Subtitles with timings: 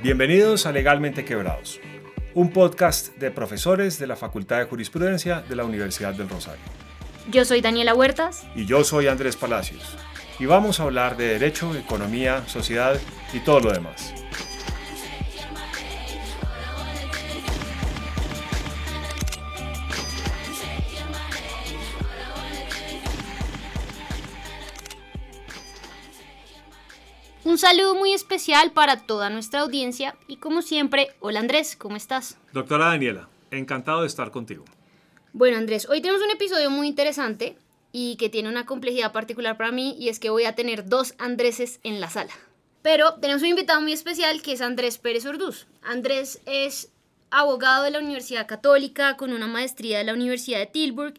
[0.00, 1.80] Bienvenidos a Legalmente Quebrados,
[2.32, 6.62] un podcast de profesores de la Facultad de Jurisprudencia de la Universidad del Rosario.
[7.32, 8.46] Yo soy Daniela Huertas.
[8.54, 9.96] Y yo soy Andrés Palacios.
[10.38, 12.96] Y vamos a hablar de derecho, economía, sociedad
[13.32, 14.14] y todo lo demás.
[27.58, 32.38] Un saludo muy especial para toda nuestra audiencia y como siempre, hola Andrés, ¿cómo estás?
[32.52, 34.64] Doctora Daniela, encantado de estar contigo.
[35.32, 37.56] Bueno Andrés, hoy tenemos un episodio muy interesante
[37.90, 41.16] y que tiene una complejidad particular para mí y es que voy a tener dos
[41.18, 42.30] Andréses en la sala.
[42.82, 45.66] Pero tenemos un invitado muy especial que es Andrés Pérez Orduz.
[45.82, 46.92] Andrés es
[47.32, 51.14] abogado de la Universidad Católica con una maestría de la Universidad de Tilburg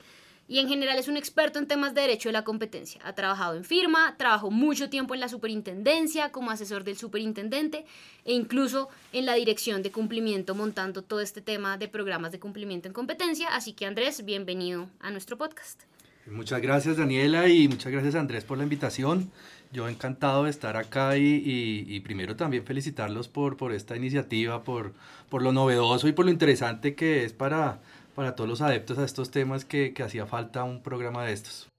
[0.49, 2.99] y en general es un experto en temas de derecho de la competencia.
[3.03, 7.85] Ha trabajado en firma, trabajó mucho tiempo en la superintendencia como asesor del superintendente
[8.25, 12.87] e incluso en la dirección de cumplimiento montando todo este tema de programas de cumplimiento
[12.87, 13.49] en competencia.
[13.49, 15.83] Así que Andrés, bienvenido a nuestro podcast.
[16.25, 19.31] Muchas gracias Daniela y muchas gracias Andrés por la invitación.
[19.71, 24.93] Yo encantado de estar acá y, primero también felicitarlos por, esta iniciativa, por
[25.31, 27.79] lo novedoso y por lo interesante que es para
[28.19, 31.69] para todos los adeptos a estos temas que, que hacía falta un programa de estos.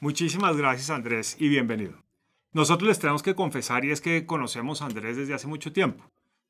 [0.00, 1.92] Muchísimas gracias Andrés y bienvenido.
[2.52, 6.02] Nosotros les tenemos que confesar y es que conocemos a Andrés desde hace mucho tiempo.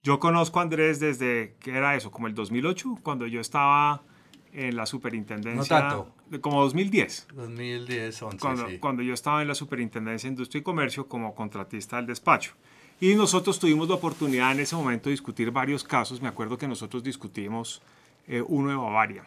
[0.02, 2.10] Yo conozco a Andrés desde, ¿qué era eso?
[2.10, 4.00] Como el 2008, cuando yo estaba
[4.54, 5.78] en la superintendencia.
[5.78, 6.40] No tanto.
[6.40, 7.28] Como 2010.
[7.34, 8.78] 2010, 11, cuando, sí.
[8.78, 12.54] cuando yo estaba en la superintendencia de Industria y Comercio como contratista del despacho.
[12.98, 16.22] Y nosotros tuvimos la oportunidad en ese momento de discutir varios casos.
[16.22, 17.82] Me acuerdo que nosotros discutimos
[18.26, 19.24] eh, uno de Bavaria,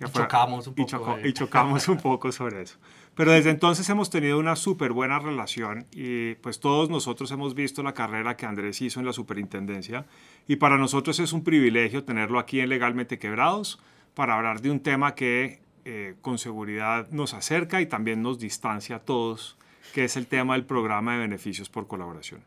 [0.00, 1.18] y chocamos un poco.
[1.24, 2.76] Y, chocamos un poco sobre eso.
[3.14, 7.82] Pero desde entonces hemos tenido una súper buena relación y pues todos nosotros hemos visto
[7.82, 10.06] la carrera que Andrés hizo en la superintendencia
[10.46, 13.80] y para nosotros es un privilegio tenerlo aquí en Legalmente Quebrados
[14.14, 18.96] para hablar de un tema que eh, con seguridad nos acerca y también nos distancia
[18.96, 19.56] a todos,
[19.94, 22.42] que es el tema del programa de beneficios por colaboración.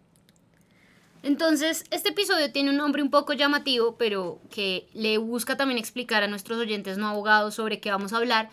[1.23, 6.23] Entonces, este episodio tiene un nombre un poco llamativo, pero que le busca también explicar
[6.23, 8.49] a nuestros oyentes no abogados sobre qué vamos a hablar.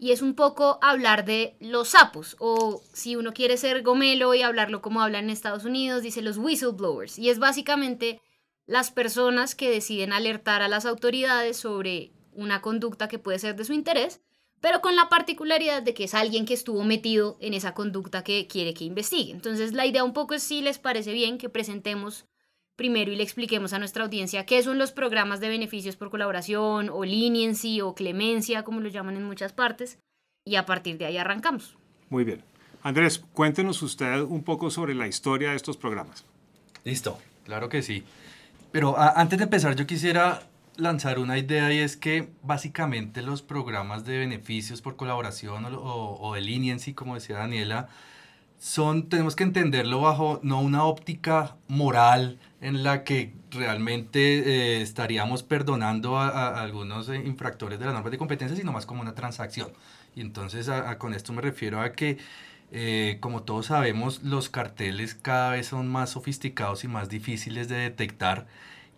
[0.00, 4.42] Y es un poco hablar de los sapos, o si uno quiere ser gomelo y
[4.42, 7.18] hablarlo como hablan en Estados Unidos, dice los whistleblowers.
[7.18, 8.20] Y es básicamente
[8.66, 13.64] las personas que deciden alertar a las autoridades sobre una conducta que puede ser de
[13.64, 14.20] su interés
[14.60, 18.46] pero con la particularidad de que es alguien que estuvo metido en esa conducta que
[18.46, 19.32] quiere que investigue.
[19.32, 22.26] Entonces la idea un poco es si les parece bien que presentemos
[22.76, 26.90] primero y le expliquemos a nuestra audiencia qué son los programas de beneficios por colaboración
[26.90, 29.98] o leniency o clemencia, como lo llaman en muchas partes,
[30.44, 31.76] y a partir de ahí arrancamos.
[32.08, 32.42] Muy bien.
[32.82, 36.24] Andrés, cuéntenos usted un poco sobre la historia de estos programas.
[36.84, 38.04] Listo, claro que sí.
[38.70, 40.47] Pero antes de empezar, yo quisiera
[40.78, 46.34] lanzar una idea y es que básicamente los programas de beneficios por colaboración o, o,
[46.34, 47.88] de leniency, como decía Daniela,
[48.58, 55.42] son, tenemos que entenderlo bajo no una óptica moral en la que realmente eh, estaríamos
[55.42, 59.72] perdonando a, algunos infractores de las normas de competencia, sino más como una transacción.
[60.14, 62.18] Y entonces con esto me refiero a que,
[62.72, 67.76] eh, como todos sabemos, los carteles cada vez son más sofisticados y más difíciles de
[67.76, 68.46] detectar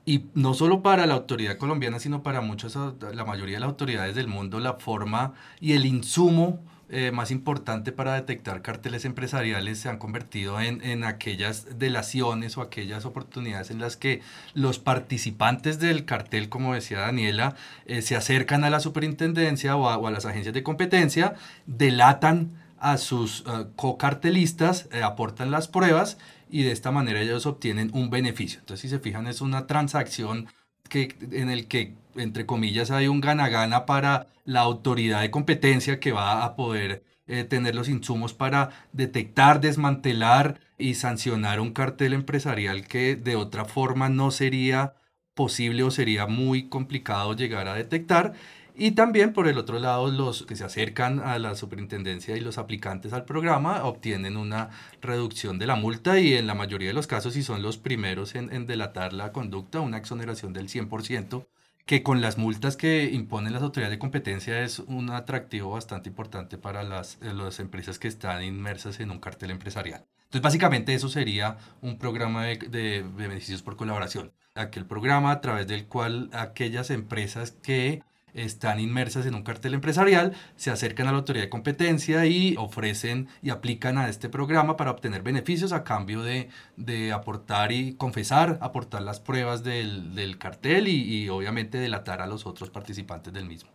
[0.04, 4.14] y no solo para la autoridad colombiana, sino para muchas, la mayoría de las autoridades
[4.14, 6.60] del mundo, la forma y el insumo
[6.92, 12.62] eh, más importante para detectar carteles empresariales se han convertido en, en, aquellas delaciones o
[12.62, 14.22] aquellas oportunidades en las que
[14.54, 17.54] los participantes del cartel, como decía Daniela,
[17.86, 21.34] eh, se acercan a la superintendencia o a, las agencias de competencia,
[21.66, 26.18] delatan a sus uh, co-cartelistas, aportan las pruebas
[26.50, 28.60] y de esta manera ellos obtienen un beneficio.
[28.60, 30.48] Entonces, si se fijan, es una transacción
[30.88, 36.12] que, en el que, entre comillas, hay un gana-gana para la autoridad de competencia que
[36.12, 42.88] va a poder eh, tener los insumos para detectar, desmantelar y sancionar un cartel empresarial
[42.88, 44.94] que de otra forma no sería
[45.34, 48.34] posible o sería muy complicado llegar a detectar
[48.82, 52.56] y también, por el otro lado, los que se acercan a la superintendencia y los
[52.56, 54.70] aplicantes al programa obtienen una
[55.02, 58.34] reducción de la multa y en la mayoría de los casos, si son los primeros
[58.34, 61.46] en, en delatar la conducta, una exoneración del 100%,
[61.84, 66.56] que con las multas que imponen las autoridades de competencia es un atractivo bastante importante
[66.56, 70.06] para las, eh, las empresas que están inmersas en un cartel empresarial.
[70.24, 74.32] Entonces, básicamente eso sería un programa de, de, beneficios por colaboración.
[74.54, 78.02] Aquel programa a través del cual aquellas empresas que
[78.34, 83.28] están inmersas en un cartel empresarial, se acercan a la autoridad de competencia y ofrecen
[83.42, 88.58] y aplican a este programa para obtener beneficios a cambio de, de aportar y confesar,
[88.60, 93.46] aportar las pruebas del, del cartel y, y obviamente delatar a los otros participantes del
[93.46, 93.70] mismo.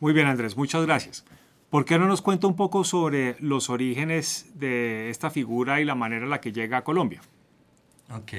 [0.00, 1.24] Muy bien, Andrés, muchas gracias.
[1.70, 5.94] ¿Por qué no nos cuenta un poco sobre los orígenes de esta figura y la
[5.94, 7.22] manera en la que llega a Colombia?
[8.10, 8.32] Ok.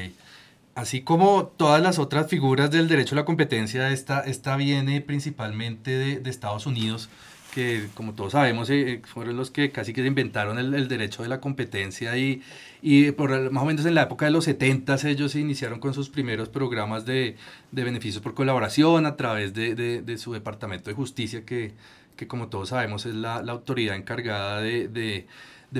[0.75, 5.91] Así como todas las otras figuras del derecho a la competencia, esta, esta viene principalmente
[5.91, 7.09] de, de Estados Unidos,
[7.53, 11.29] que como todos sabemos eh, fueron los que casi que inventaron el, el derecho de
[11.29, 12.41] la competencia y,
[12.81, 16.09] y por, más o menos en la época de los 70 ellos iniciaron con sus
[16.09, 17.37] primeros programas de,
[17.71, 21.75] de beneficios por colaboración a través de, de, de su Departamento de Justicia que
[22.15, 25.27] que como todos sabemos es la, la autoridad encargada de,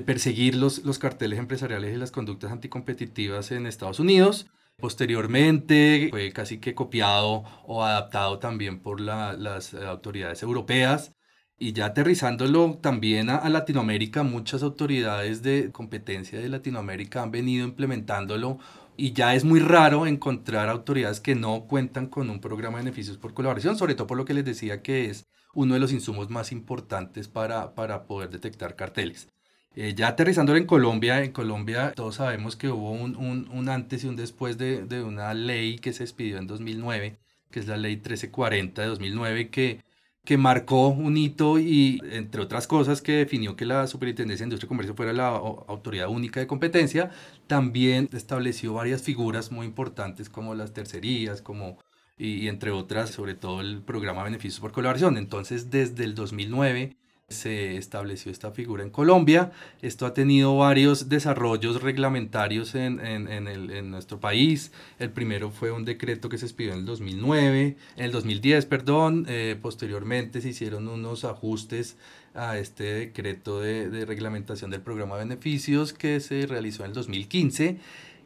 [0.06, 4.48] perseguir los, los carteles empresariales y las conductas anticompetitivas en Estados Unidos.
[4.78, 11.14] Posteriormente fue casi que copiado o adaptado también por la, las autoridades europeas.
[11.58, 17.66] Y ya aterrizándolo también a, a, Latinoamérica, muchas autoridades de competencia de Latinoamérica han venido
[17.66, 18.60] implementándolo
[18.98, 23.18] y ya es muy raro encontrar autoridades que no cuentan con un programa de beneficios
[23.18, 26.30] por colaboración, sobre todo por lo que les decía que es uno de los insumos
[26.30, 29.33] más importantes para, para poder detectar carteles.
[29.76, 34.04] Eh, ya aterrizando en Colombia, en Colombia todos sabemos que hubo un, un, un antes
[34.04, 37.18] y un después de, de, una ley que se expidió en 2009,
[37.50, 39.84] que es la ley 1340 de 2009, que,
[40.26, 44.68] que marcó un hito y, entre otras cosas, que definió que la Superintendencia de Industria
[44.68, 47.10] y Comercio fuera la autoridad única de competencia,
[47.48, 51.80] también estableció varias figuras muy importantes como las tercerías, como
[52.18, 55.18] y, entre otras, sobre todo el programa Beneficios por Colaboración.
[55.18, 56.96] Entonces, desde el 2009
[57.34, 59.52] se estableció esta figura en Colombia.
[59.82, 64.72] Esto ha tenido varios desarrollos reglamentarios en, en, nuestro país.
[65.00, 69.26] El primero fue un decreto que se expidió en el 2009, en el 2010, perdón.
[69.28, 71.98] Eh, posteriormente se hicieron unos ajustes
[72.34, 76.94] a este decreto de, de reglamentación del programa de beneficios que se realizó en el
[76.94, 77.80] 2015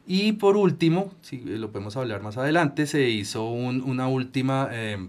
[0.07, 5.05] y por último, si lo podemos hablar más adelante, se hizo un una última, eh,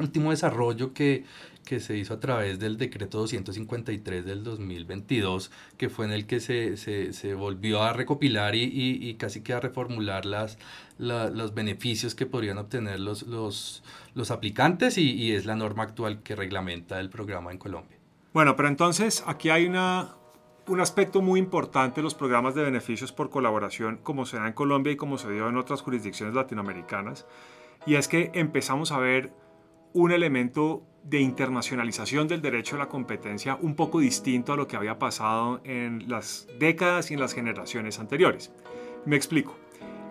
[0.00, 1.24] último desarrollo que,
[1.64, 6.40] que se hizo a través del decreto 253 del 2022, que fue en el que
[6.40, 10.58] se, se, se volvió a recopilar y, y, y, casi que a reformular las,
[10.98, 13.82] la, los beneficios que podrían obtener los, los,
[14.14, 17.98] los aplicantes y, y es la norma actual que reglamenta el programa en Colombia.
[18.32, 20.14] Bueno, pero entonces aquí hay una,
[20.66, 24.92] un aspecto muy importante los programas de beneficios por colaboración, como se da en Colombia
[24.92, 27.26] y como se dio en otras jurisdicciones latinoamericanas,
[27.84, 29.32] y es que empezamos a ver
[29.92, 34.76] un elemento de internacionalización del derecho a la competencia un poco distinto a lo que
[34.76, 38.52] había pasado en las décadas y en las generaciones anteriores.
[39.04, 39.56] Me explico.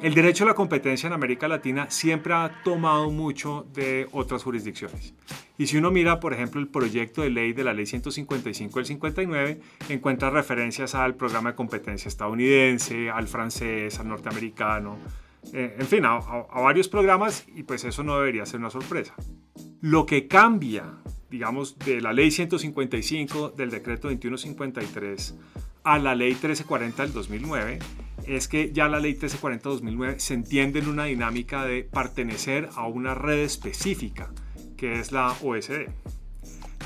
[0.02, 5.14] El derecho a la competencia en América Latina siempre ha tomado mucho de otras jurisdicciones.
[5.60, 8.86] Y si uno mira, por ejemplo, el proyecto de ley de la Ley 155 del
[8.88, 14.98] 59, encuentra referencias al programa de competencia estadounidense, al francés, al norteamericano,
[15.54, 19.16] eh, en fin, a, a, varios programas y pues eso no debería ser una sorpresa.
[19.82, 20.98] Lo que cambia,
[21.30, 25.36] digamos, de la Ley 155 del decreto 2153
[25.84, 27.80] a la Ley 1340 del 2009
[28.28, 33.16] es que ya la ley 1340-2009 se entiende en una dinámica de pertenecer a una
[33.16, 34.32] red específica,
[34.78, 35.90] que es la OSD.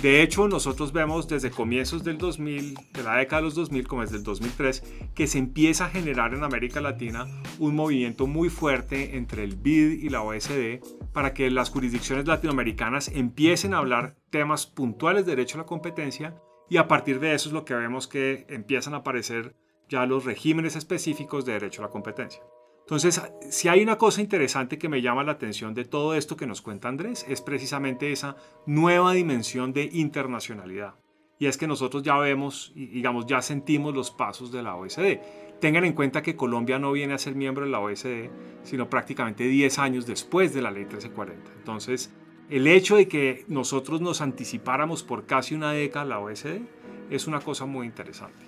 [0.01, 4.01] De hecho, nosotros vemos desde comienzos del 2000, de la década de los 2000, como
[4.01, 4.83] desde el 2003,
[5.15, 7.27] que se empieza a generar en América Latina
[7.59, 10.83] un movimiento muy fuerte entre el BID y la OSD
[11.13, 16.35] para que las jurisdicciones latinoamericanas empiecen a hablar temas puntuales de derecho a la competencia
[16.69, 19.55] y a partir de eso es lo que vemos que empiezan a aparecer
[19.87, 22.41] ya los regímenes específicos de derecho a la competencia.
[22.85, 26.45] Entonces, si hay una cosa interesante que me llama la atención de todo esto que
[26.45, 28.35] nos cuenta Andrés, es precisamente esa
[28.67, 30.93] nueva dimensión de internacionalidad.
[31.39, 35.19] Y es que nosotros ya vemos, digamos, ya sentimos los pasos de la OSD.
[35.59, 38.29] Tengan en cuenta que Colombia no viene a ser miembro de la OSD,
[38.61, 41.53] sino prácticamente 10 años después de la ley 1340.
[41.57, 42.13] Entonces,
[42.51, 46.61] el hecho de que nosotros nos anticipáramos por casi una década a la OSD
[47.09, 48.45] es una cosa muy interesante.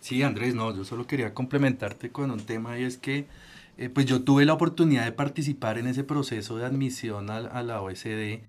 [0.00, 3.26] Sí, Andrés, no, yo solo quería complementarte con un tema y es que
[3.76, 7.62] eh, pues yo tuve la oportunidad de participar en ese proceso de admisión a, a
[7.62, 8.44] la OSD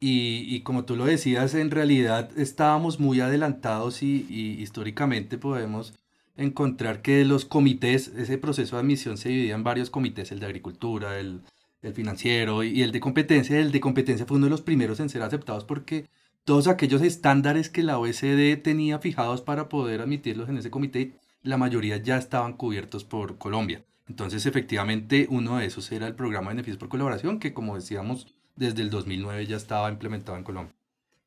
[0.00, 4.26] y, y, como tú lo decías, en realidad estábamos muy adelantados y,
[4.60, 5.94] históricamente podemos
[6.36, 10.46] encontrar que los comités, ese proceso de admisión se dividía en varios comités, el de
[10.46, 11.40] agricultura, el,
[11.82, 13.58] el financiero y el de competencia.
[13.58, 16.06] El de competencia fue uno de los primeros en ser aceptados porque
[16.44, 21.56] todos aquellos estándares que la OSD tenía fijados para poder admitirlos en ese comité, la
[21.56, 23.84] mayoría ya estaban cubiertos por Colombia.
[24.08, 28.26] Entonces, efectivamente, uno de esos era el programa de beneficios por colaboración, que como decíamos,
[28.56, 30.74] desde el 2009 ya estaba implementado en Colombia.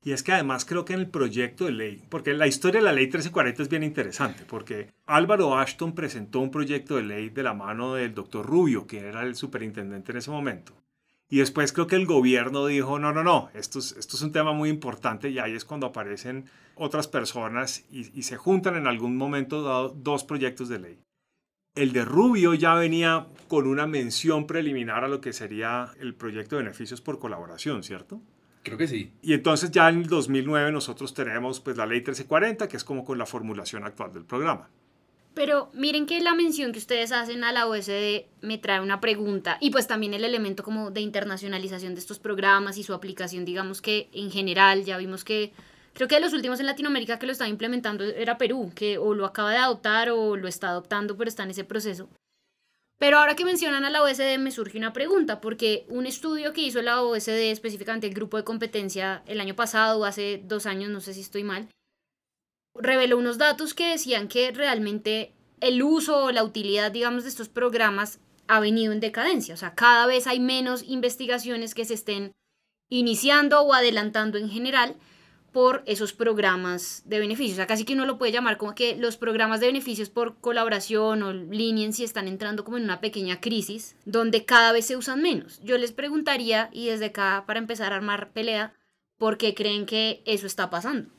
[0.03, 2.85] Y es que además creo que en el proyecto de ley, porque la historia de
[2.85, 7.43] la ley 1340 es bien interesante, porque Álvaro Ashton presentó un proyecto de ley de
[7.43, 10.73] la mano del doctor Rubio, que era el superintendente en ese momento.
[11.29, 14.69] Y después creo que el gobierno dijo, no, no, no, esto es, un tema muy
[14.69, 20.23] importante y ahí es cuando aparecen otras personas y, se juntan en algún momento dos
[20.23, 20.99] proyectos de ley.
[21.77, 26.55] El de Rubio ya venía con una mención preliminar a lo que sería el proyecto
[26.55, 28.19] de beneficios por colaboración, ¿cierto?
[28.63, 29.13] Creo que sí.
[29.21, 33.05] Y entonces ya en el 2009 nosotros tenemos pues la ley 1340, que es como
[33.05, 34.69] con la formulación actual del programa.
[35.35, 39.59] Pero miren que la mención que ustedes hacen a la OSD me trae una pregunta
[39.61, 43.83] y pues también el elemento como de internacionalización de estos programas y su aplicación, digamos
[43.83, 45.53] que en general ya vimos que
[45.97, 49.15] creo que de los últimos en Latinoamérica que lo estaba implementando era Perú, que o
[49.15, 52.07] lo acaba de adoptar o lo está adoptando, pero está en ese proceso.
[52.99, 56.61] Pero ahora que mencionan a la OSD me surge una pregunta, porque un estudio que
[56.61, 60.91] hizo la OSD, específicamente el grupo de competencia el año pasado o hace dos años,
[60.91, 61.67] no sé si estoy mal,
[62.75, 67.49] reveló unos datos que decían que realmente el uso o la utilidad, digamos, de estos
[67.49, 69.55] programas ha venido en decadencia.
[69.55, 72.33] O sea, cada vez hay menos investigaciones que se estén
[72.87, 74.95] iniciando o adelantando en general
[75.57, 77.57] por esos programas de beneficios.
[77.57, 81.23] O sea, que uno lo puede llamar como que los programas de beneficios por colaboración
[81.23, 85.59] o leniency están entrando como en una pequeña crisis donde cada vez se usan menos.
[85.63, 88.71] Yo les preguntaría, y desde acá para empezar a armar pelea,
[89.17, 91.09] ¿por qué creen que eso está pasando?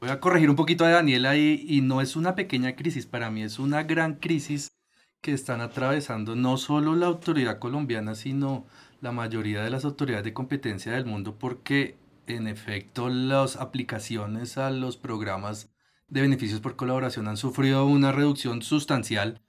[0.00, 3.30] Voy a corregir un poquito a Daniela y, y no es una pequeña crisis, para
[3.30, 4.72] mí es una gran crisis
[5.20, 8.64] que están atravesando no solo la autoridad colombiana, sino
[9.02, 14.70] la mayoría de las autoridades de competencia del mundo, porque en efecto las aplicaciones a
[14.70, 15.70] los programas
[16.08, 19.40] de beneficios por colaboración han sufrido una reducción sustancial,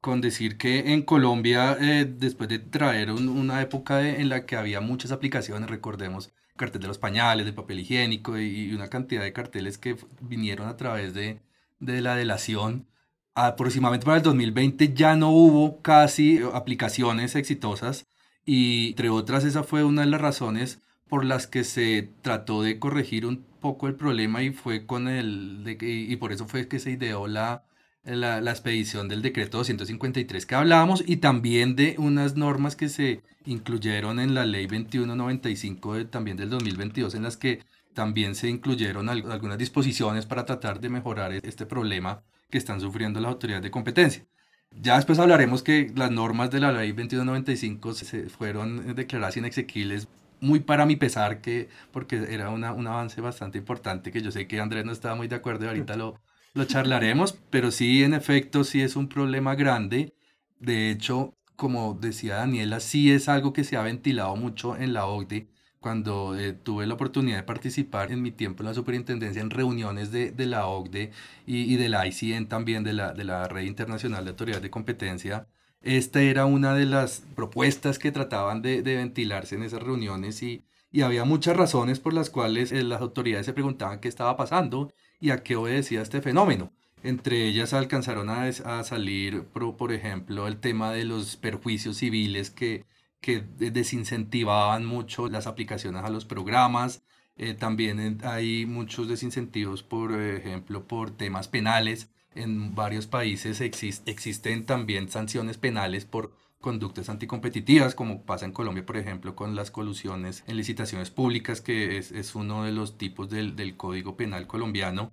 [0.00, 4.80] con decir que en Colombia, eh, después de traer una época en la que había
[4.80, 9.78] muchas aplicaciones, recordemos, cartel de los pañales, de papel higiénico y, una cantidad de carteles
[9.78, 11.40] que vinieron a través de,
[11.80, 12.86] de la delación.
[13.34, 18.06] Aproximadamente para el 2020 ya no hubo casi aplicaciones exitosas
[18.46, 22.78] y entre otras esa fue una de las razones por las que se trató de
[22.78, 26.78] corregir un poco el problema y fue con el de y por eso fue que
[26.78, 27.64] se ideó la,
[28.04, 33.22] la, la, expedición del decreto 253 que hablábamos y también de unas normas que se
[33.46, 37.60] incluyeron en la ley 2195 de, también del 2022 en las que
[37.94, 43.20] también se incluyeron algunas disposiciones para tratar de mejorar e-, este problema que están sufriendo
[43.20, 44.26] las autoridades de competencia.
[44.70, 50.08] Ya después hablaremos que las normas de la ley 2195 se fueron declaradas inexequibles
[50.40, 54.46] muy para mi pesar que porque era una, un avance bastante importante que yo sé
[54.46, 56.20] que Andrés no estaba muy de acuerdo y ahorita lo,
[56.54, 60.14] lo charlaremos, pero sí, en efecto, sí es un problema grande.
[60.58, 65.06] De hecho, como decía Daniela, sí es algo que se ha ventilado mucho en la
[65.06, 65.48] OCDE.
[65.80, 70.10] Cuando eh, tuve la oportunidad de participar en mi tiempo en la superintendencia en reuniones
[70.12, 71.10] de, de la OCDE
[71.46, 74.70] y, y, de la ICN también, de la, de la Red Internacional de Autoridades de
[74.70, 75.46] Competencia,
[75.84, 80.64] esta era una de las propuestas que trataban de, de ventilarse en esas reuniones y,
[80.90, 84.92] y había muchas razones por las cuales eh, las autoridades se preguntaban qué estaba pasando
[85.20, 86.72] y a qué obedecía este fenómeno.
[87.02, 92.50] Entre ellas alcanzaron a, a salir, por, por, ejemplo, el tema de los perjuicios civiles
[92.50, 92.86] que,
[93.20, 97.02] que desincentivaban mucho las aplicaciones a los programas.
[97.36, 102.10] Eh, también hay muchos desincentivos, por ejemplo, por temas penales.
[102.34, 108.86] En varios países exist existen también sanciones penales por conductas anticompetitivas, como pasa en Colombia,
[108.86, 113.28] por ejemplo, con las colusiones en licitaciones públicas, que es, es uno de los tipos
[113.28, 115.12] del, del, Código Penal colombiano.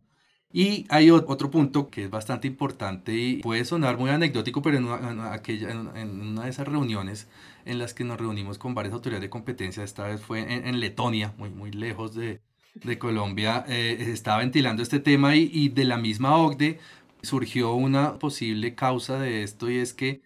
[0.54, 4.86] Y hay otro punto que es bastante importante y puede sonar muy anecdótico, pero en
[4.86, 7.28] una, en aquella, en una de esas reuniones
[7.66, 10.80] en las que nos reunimos con varias autoridades de competencia, esta vez fue en, en
[10.80, 12.42] Letonia, muy, muy lejos de,
[12.76, 16.80] de Colombia, eh, se ventilando este tema y, y de la misma OCDE
[17.24, 20.22] surgió una posible causa de esto y es que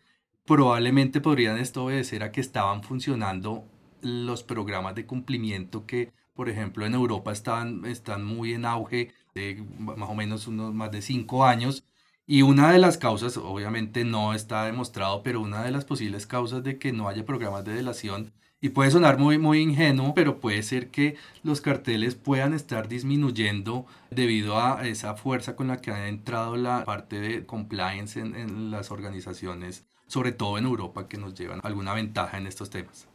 [0.45, 3.65] probablemente podrían esto obedecer a que estaban funcionando
[4.01, 9.63] los programas de cumplimiento que, por ejemplo, en Europa están, están muy en auge, de
[9.79, 11.83] más o menos unos más de cinco años.
[12.27, 16.63] Y una de las causas, obviamente no está demostrado, pero una de las posibles causas
[16.63, 18.33] de que no haya programas de delación,
[18.65, 23.85] y puede sonar muy, muy ingenuo, pero puede ser que los carteles puedan estar disminuyendo
[24.09, 28.89] debido a esa fuerza con la que ha entrado la parte de compliance en, las
[28.89, 33.07] organizaciones sobre todo en Europa, que nos llevan alguna ventaja en estos temas.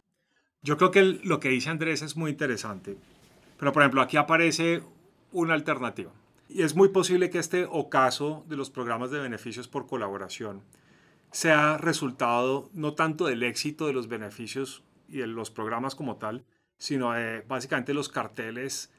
[0.63, 2.97] Yo creo que lo que dice Andrés es muy interesante,
[3.59, 4.85] pero por ejemplo aquí aparece
[5.33, 6.13] una alternativa.
[6.49, 10.63] Y es muy posible que este ocaso de los programas de beneficios por colaboración
[11.33, 16.45] sea resultado no tanto del éxito de los beneficios y los programas como tal,
[16.79, 18.93] sino de básicamente los carteles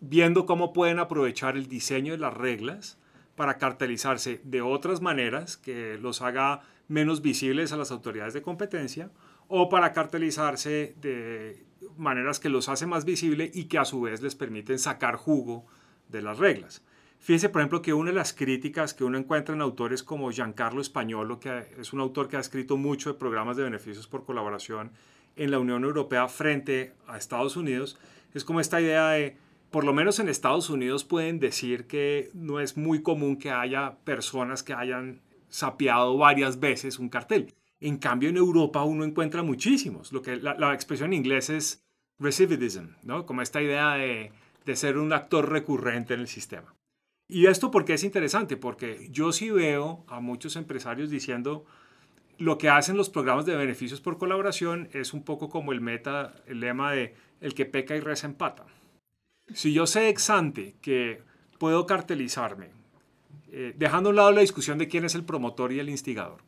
[0.00, 2.98] viendo cómo pueden aprovechar el diseño de las reglas
[3.36, 9.10] para cartelizarse de otras maneras que los haga menos visibles a las autoridades de competencia
[9.48, 11.64] o para cartelizarse de
[11.96, 15.66] maneras que los hace más visibles y que a su vez les permiten sacar jugo
[16.08, 16.82] de las reglas.
[17.18, 20.80] Fíjense, por ejemplo, que una de las críticas que uno encuentra en autores como Giancarlo
[20.82, 24.92] Españolo, que es un autor que ha escrito mucho de programas de beneficios por colaboración
[25.36, 27.98] en la Unión Europea frente a Estados Unidos,
[28.34, 29.36] es como esta idea de,
[29.70, 33.96] por lo menos en Estados Unidos pueden decir que no es muy común que haya
[34.04, 37.54] personas que hayan sapeado varias veces un cartel.
[37.80, 40.12] En cambio, en Europa uno encuentra muchísimos.
[40.12, 41.84] Lo que la, expresión en inglés es
[42.18, 43.26] recidivism, ¿no?
[43.26, 44.32] Como esta idea de,
[44.64, 46.74] de ser un actor recurrente en el sistema.
[47.28, 51.64] Y esto porque es interesante, porque yo sí veo a muchos empresarios diciendo
[52.38, 56.34] lo que hacen los programas de beneficios por colaboración es un poco como el meta,
[56.46, 58.64] el lema de el que peca y reza empata.
[59.52, 61.20] Si yo sé ex ante que
[61.58, 62.70] puedo cartelizarme,
[63.52, 66.38] eh, dejando a un lado la discusión de quién es el promotor y el instigador,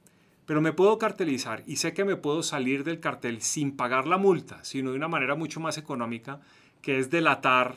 [0.47, 4.17] pero me puedo cartelizar y sé que me puedo salir del cartel sin pagar la
[4.17, 6.41] multa, sino de una manera mucho más económica,
[6.83, 7.75] que es delatar.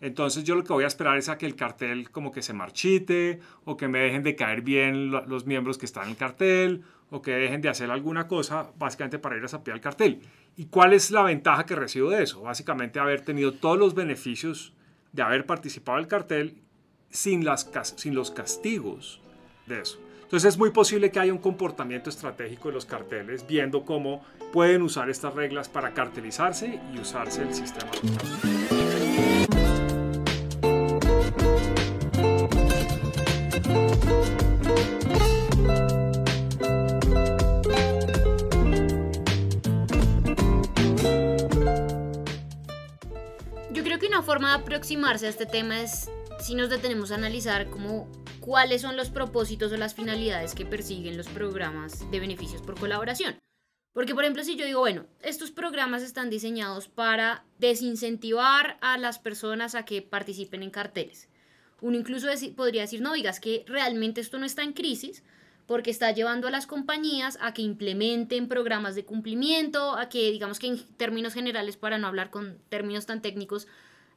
[0.00, 2.52] Entonces yo lo que voy a esperar es a que el cartel como que se
[2.52, 6.84] marchite o que me dejen de caer bien los miembros que están en el cartel
[7.10, 10.20] o que dejen de hacer alguna cosa básicamente para ir a sapear el cartel.
[10.56, 12.42] ¿Y cuál es la ventaja que recibo de eso?
[12.42, 14.72] Básicamente haber tenido todos los beneficios
[15.12, 16.62] de haber participado en el cartel
[17.10, 19.20] sin, las, sin los castigos
[19.66, 19.98] de eso.
[20.22, 24.82] Entonces es muy posible que haya un comportamiento estratégico de los carteles viendo cómo pueden
[24.82, 27.90] usar estas reglas para cartelizarse y usarse el sistema.
[44.16, 48.80] Una forma de aproximarse a este tema es si nos detenemos a analizar cómo cuáles
[48.80, 53.38] son los propósitos o las finalidades que persiguen los programas de beneficios por colaboración.
[53.92, 59.18] Porque, por ejemplo, si yo digo, bueno, estos programas están diseñados para desincentivar a las
[59.18, 61.28] personas a que participen en carteles.
[61.82, 65.24] Uno incluso podría decir, no, digas que realmente esto no está en crisis
[65.66, 70.58] porque está llevando a las compañías a que implementen programas de cumplimiento, a que, digamos
[70.58, 73.68] que en términos generales, para no hablar con términos tan técnicos,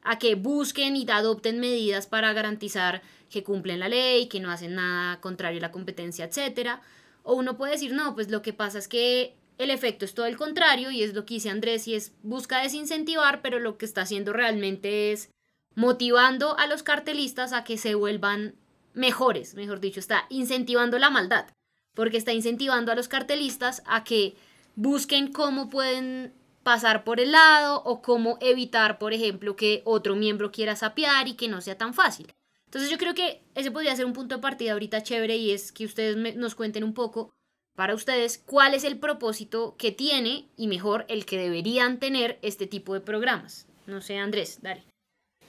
[0.02, 4.74] a que busquen y adopten medidas para garantizar que cumplen la ley, que no hacen
[4.74, 6.80] nada contrario a la competencia, etc.
[7.22, 10.26] O uno puede decir, no, pues lo que pasa es que el efecto es todo
[10.26, 13.84] el contrario y es lo que dice Andrés y es busca desincentivar, pero lo que
[13.84, 15.30] está haciendo realmente es
[15.74, 18.54] motivando a los cartelistas a que se vuelvan
[18.94, 21.46] mejores, mejor dicho, está incentivando la maldad,
[21.94, 24.34] porque está incentivando a los cartelistas a que
[24.76, 30.52] busquen cómo pueden pasar por el lado o cómo evitar, por ejemplo, que otro miembro
[30.52, 32.32] quiera sapear y que no sea tan fácil.
[32.66, 35.72] Entonces yo creo que ese podría ser un punto de partida ahorita chévere y es
[35.72, 37.30] que ustedes nos cuenten un poco
[37.74, 42.66] para ustedes cuál es el propósito que tiene y mejor el que deberían tener este
[42.66, 43.66] tipo de programas.
[43.86, 44.84] No sé, Andrés, dale.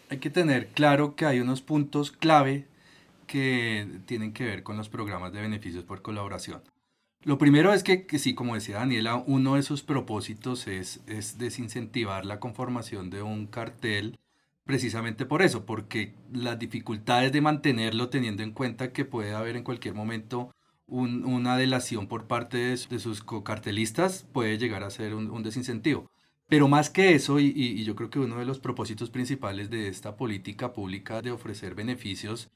[0.10, 2.68] Hay que tener claro que hay unos puntos clave
[3.28, 6.62] que tienen que ver con los programas de beneficios por colaboración.
[7.24, 11.38] Lo primero es que, que, sí, como decía Daniela, uno de sus propósitos es, es
[11.38, 14.18] desincentivar la conformación de un cartel
[14.66, 19.64] precisamente por eso, porque las dificultades de mantenerlo teniendo en cuenta que puede haber en
[19.64, 20.52] cualquier momento
[20.88, 26.10] una delación por parte de, sus cartelistas puede llegar a ser un, desincentivo.
[26.48, 29.88] Pero más que eso, y, y, yo creo que uno de los propósitos principales de
[29.88, 32.50] esta política pública de ofrecer beneficios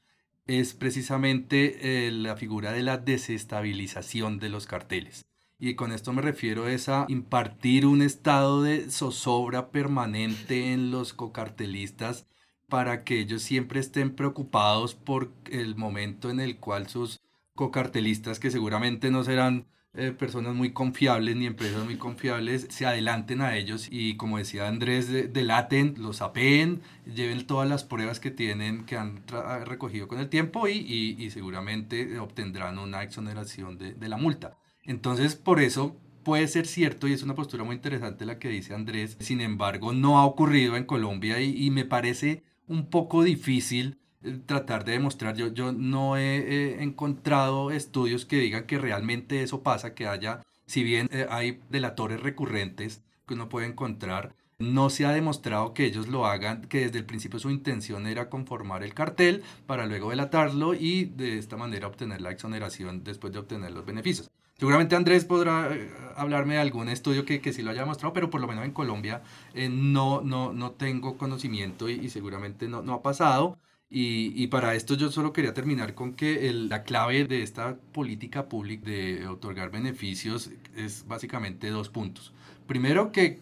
[0.46, 5.26] es precisamente eh, la figura de la desestabilización de los carteles.
[5.58, 12.26] Y con esto me refiero a impartir un estado de zozobra permanente en los cocartelistas
[12.68, 17.20] para que ellos siempre estén preocupados por el momento en el cual sus
[17.54, 23.40] cocartelistas, que seguramente no serán eh, personas muy confiables ni empresas muy confiables se adelanten
[23.40, 28.84] a ellos y como decía Andrés, delaten, los apeen, lleven todas las pruebas que tienen,
[28.84, 29.22] que han
[29.64, 30.78] recogido con el tiempo y,
[31.18, 34.58] y, seguramente obtendrán una exoneración de, de la multa.
[34.84, 38.74] Entonces, por eso puede ser cierto y es una postura muy interesante la que dice
[38.74, 43.98] Andrés, sin embargo, no ha ocurrido en Colombia y, y me parece un poco difícil
[44.46, 45.36] tratar de demostrar.
[45.36, 50.82] Yo, yo no he, encontrado estudios que digan que realmente eso pasa, que haya, si
[50.82, 56.08] bien eh, hay delatores recurrentes que uno puede encontrar, no se ha demostrado que ellos
[56.08, 60.74] lo hagan, que desde el principio su intención era conformar el cartel para luego delatarlo
[60.74, 64.30] y de esta manera obtener la exoneración después de obtener los beneficios.
[64.58, 68.30] Seguramente Andrés podrá eh, hablarme de algún estudio que, que sí lo haya mostrado, pero
[68.30, 72.94] por lo menos en Colombia eh, no, no, no tengo conocimiento y, seguramente no, no
[72.94, 73.58] ha pasado.
[73.88, 78.90] Y, para esto yo solo quería terminar con que la clave de esta política pública
[78.90, 82.32] de otorgar beneficios es básicamente dos puntos.
[82.66, 83.40] Primero, que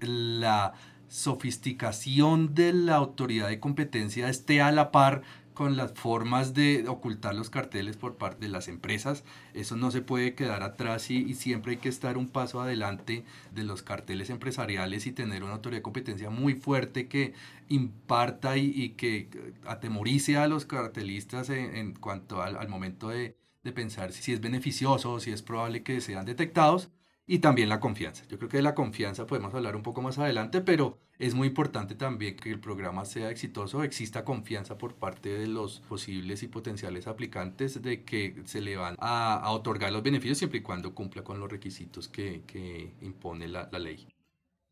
[0.00, 0.74] la
[1.08, 5.22] sofisticación de la autoridad de competencia esté a la par
[5.54, 9.24] con las formas de ocultar los carteles por parte de las empresas.
[9.54, 13.64] Eso no se puede quedar atrás y, siempre hay que estar un paso adelante de
[13.64, 17.34] los carteles empresariales y tener una autoridad de competencia muy fuerte que
[17.68, 19.28] imparta y, que
[19.66, 25.20] atemorice a los cartelistas en, cuanto al, al momento de, de, pensar si es beneficioso
[25.20, 26.90] si es probable que sean detectados
[27.26, 28.24] y también la confianza.
[28.28, 31.48] Yo creo que de la confianza podemos hablar un poco más adelante, pero es muy
[31.48, 36.48] importante también que el programa sea exitoso, exista confianza por parte de los posibles y
[36.48, 41.22] potenciales aplicantes de que se le van a, otorgar los beneficios siempre y cuando cumpla
[41.22, 44.06] con los requisitos que, que impone la, la ley.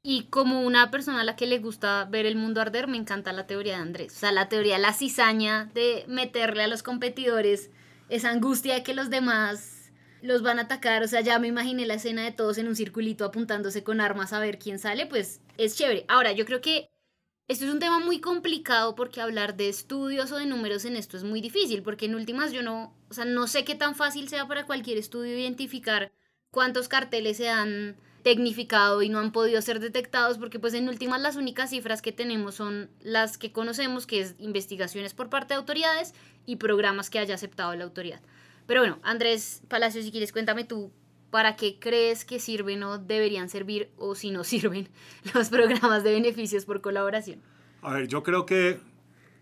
[0.04, 3.32] Y como una persona a la que le gusta ver el mundo arder, me encanta
[3.32, 4.16] la teoría de Andrés.
[4.16, 7.70] O sea, la teoría, la cizaña de meterle a los competidores
[8.08, 9.81] esa angustia de que los demás
[10.22, 12.76] los van a atacar, o sea, ya me imaginé la escena de todos en un
[12.76, 16.04] circulito apuntándose con armas a ver quién sale, pues es chévere.
[16.08, 16.88] Ahora, yo creo que
[17.48, 21.16] esto es un tema muy complicado porque hablar de estudios o de números en esto
[21.16, 24.28] es muy difícil, porque en últimas yo no, o sea, no sé qué tan fácil
[24.28, 26.12] sea para cualquier estudio identificar
[26.50, 31.20] cuántos carteles se han tecnificado y no han podido ser detectados, porque pues en últimas
[31.20, 35.58] las únicas cifras que tenemos son las que conocemos, que es investigaciones por parte de
[35.58, 36.14] autoridades
[36.46, 38.20] y programas que haya aceptado la autoridad.
[38.72, 40.90] Pero bueno, Andrés Palacio, si quieres, cuéntame tú
[41.28, 44.88] para qué crees que sirven o deberían servir o si no sirven
[45.34, 47.42] los programas de beneficios por colaboración.
[47.82, 48.80] A ver, yo creo que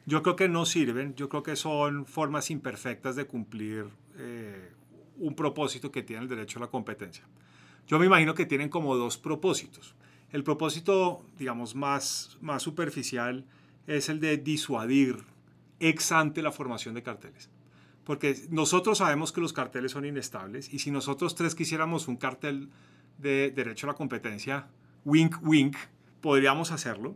[0.05, 1.15] yo creo que no sirven.
[1.15, 3.87] Yo creo que son formas imperfectas de cumplir
[4.19, 4.73] eh,
[5.19, 7.23] un propósito que tiene el derecho a la competencia.
[7.87, 9.95] Yo me imagino que tienen como dos propósitos.
[10.33, 13.45] El propósito, digamos, más, más superficial
[13.87, 15.19] es el de disuadir
[15.79, 17.49] ex ante la formación de carteles
[18.11, 22.69] porque nosotros sabemos que los carteles son inestables y si nosotros tres quisiéramos un cartel
[23.19, 24.67] de derecho a la competencia,
[25.05, 25.77] wink, wink,
[26.21, 27.15] podríamos hacerlo,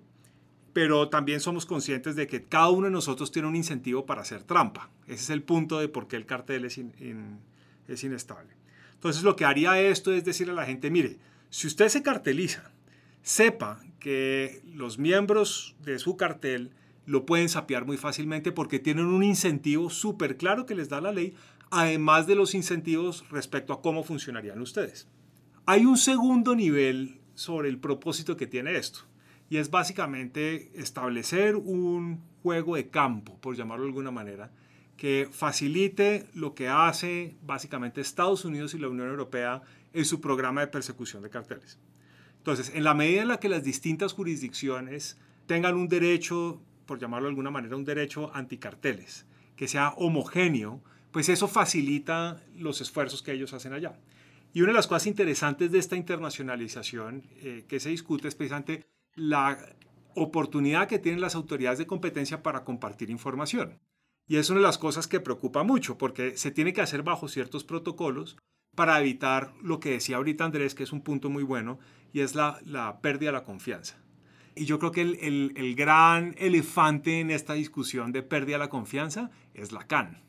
[0.72, 4.44] pero también somos conscientes de que cada uno de nosotros tiene un incentivo para hacer
[4.44, 4.88] trampa.
[5.08, 7.40] Ese es el punto de por qué el cartel es, in, in,
[7.88, 8.52] es inestable.
[8.92, 11.18] Entonces lo que haría esto es decirle a la gente, mire,
[11.50, 12.70] si usted se carteliza,
[13.20, 16.70] sepa que los miembros de su cartel
[17.06, 21.12] lo pueden sapear muy fácilmente porque tienen un incentivo súper claro que les da la
[21.12, 21.34] ley,
[21.70, 25.08] además de los incentivos respecto a cómo funcionarían ustedes.
[25.66, 29.00] Hay un segundo nivel sobre el propósito que tiene esto,
[29.50, 34.52] y es básicamente establecer un juego de campo, por llamarlo de alguna manera,
[34.96, 39.62] que facilite lo que hace básicamente Estados Unidos y la Unión Europea
[39.92, 41.78] en su programa de persecución de carteles.
[42.38, 47.26] Entonces, en la medida en la que las distintas jurisdicciones tengan un derecho por llamarlo
[47.26, 53.32] de alguna manera, un derecho anticarteles, que sea homogéneo, pues eso facilita los esfuerzos que
[53.32, 53.98] ellos hacen allá.
[54.52, 58.86] Y una de las cosas interesantes de esta internacionalización eh, que se discute es precisamente
[59.14, 59.58] la
[60.14, 63.80] oportunidad que tienen las autoridades de competencia para compartir información.
[64.26, 67.28] Y es una de las cosas que preocupa mucho, porque se tiene que hacer bajo
[67.28, 68.36] ciertos protocolos
[68.74, 71.78] para evitar lo que decía ahorita Andrés, que es un punto muy bueno,
[72.12, 74.03] y es la, la pérdida de la confianza.
[74.56, 78.68] Y yo creo que el, el, gran elefante en esta discusión de pérdida de la
[78.68, 80.22] confianza es Lacan.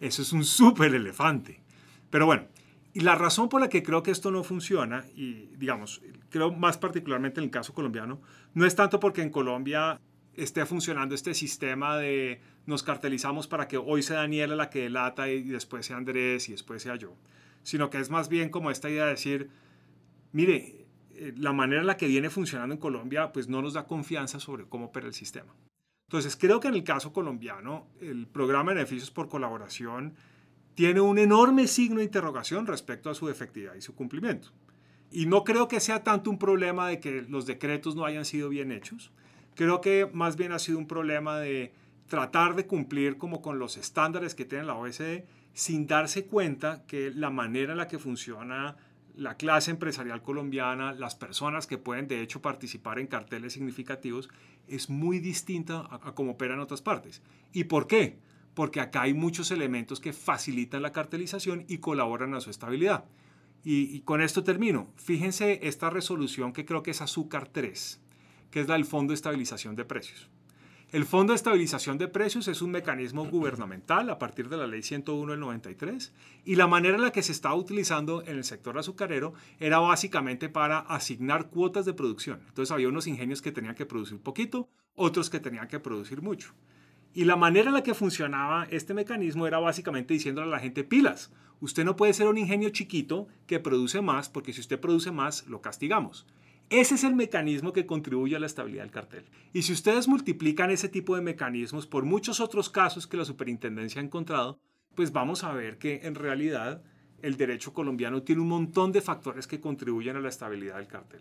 [0.00, 1.62] Eso es un súper elefante.
[2.10, 2.46] Pero bueno,
[2.92, 6.76] y la razón por la que creo que esto no funciona, y digamos, creo más
[6.76, 8.20] particularmente en el caso colombiano,
[8.52, 9.98] no es tanto porque en Colombia
[10.34, 15.28] esté funcionando este sistema de nos cartelizamos para que hoy sea Daniela la que delata
[15.28, 17.14] y después sea Andrés y después sea yo,
[17.62, 19.50] sino que es más bien como esta idea de decir,
[20.32, 20.81] mire,
[21.22, 24.40] eh, la manera en la que viene funcionando en Colombia pues no nos da confianza
[24.40, 25.54] sobre cómo opera el sistema.
[26.08, 30.14] Entonces creo que en el caso colombiano el programa de beneficios por colaboración
[30.74, 34.48] tiene un enorme signo de interrogación respecto a su efectividad y su cumplimiento.
[35.12, 38.48] Y no creo que sea tanto un problema de que los decretos no hayan sido
[38.48, 39.12] bien hechos.
[39.54, 41.72] Creo que más bien ha sido un problema de
[42.08, 47.12] tratar de cumplir como con los estándares que tiene la OECD sin darse cuenta que
[47.14, 48.76] la manera en la que funciona
[49.14, 54.28] la clase empresarial colombiana, las personas que pueden de hecho participar en carteles significativos,
[54.68, 57.22] es muy distinta a, a cómo opera en otras partes.
[57.52, 58.18] ¿Y por qué?
[58.54, 63.04] Porque acá hay muchos elementos que facilitan la cartelización y colaboran a su estabilidad.
[63.64, 64.92] Y, con esto termino.
[64.96, 68.00] Fíjense esta resolución que creo que es azúcar 3,
[68.50, 70.28] que es la del Fondo de Estabilización de Precios.
[70.92, 74.82] El Fondo de Estabilización de Precios es un mecanismo gubernamental a partir de la Ley
[74.82, 76.12] 101 del 93
[76.44, 80.50] y la manera en la que se estaba utilizando en el sector azucarero era básicamente
[80.50, 82.42] para asignar cuotas de producción.
[82.46, 86.52] Entonces había unos ingenios que tenían que producir poquito, otros que tenían que producir mucho.
[87.14, 90.84] Y la manera en la que funcionaba este mecanismo era básicamente diciéndole a la gente
[90.84, 91.32] pilas.
[91.60, 95.46] Usted no puede ser un ingenio chiquito que produce más porque si usted produce más
[95.46, 96.26] lo castigamos.
[96.70, 99.24] Ese es el mecanismo que contribuye a la estabilidad del cartel.
[99.52, 104.00] Y si ustedes multiplican ese tipo de mecanismos por muchos otros casos que la superintendencia
[104.00, 104.58] ha encontrado,
[104.94, 106.82] pues vamos a ver que en realidad
[107.20, 111.20] el derecho colombiano tiene un montón de factores que contribuyen a la estabilidad del cartel.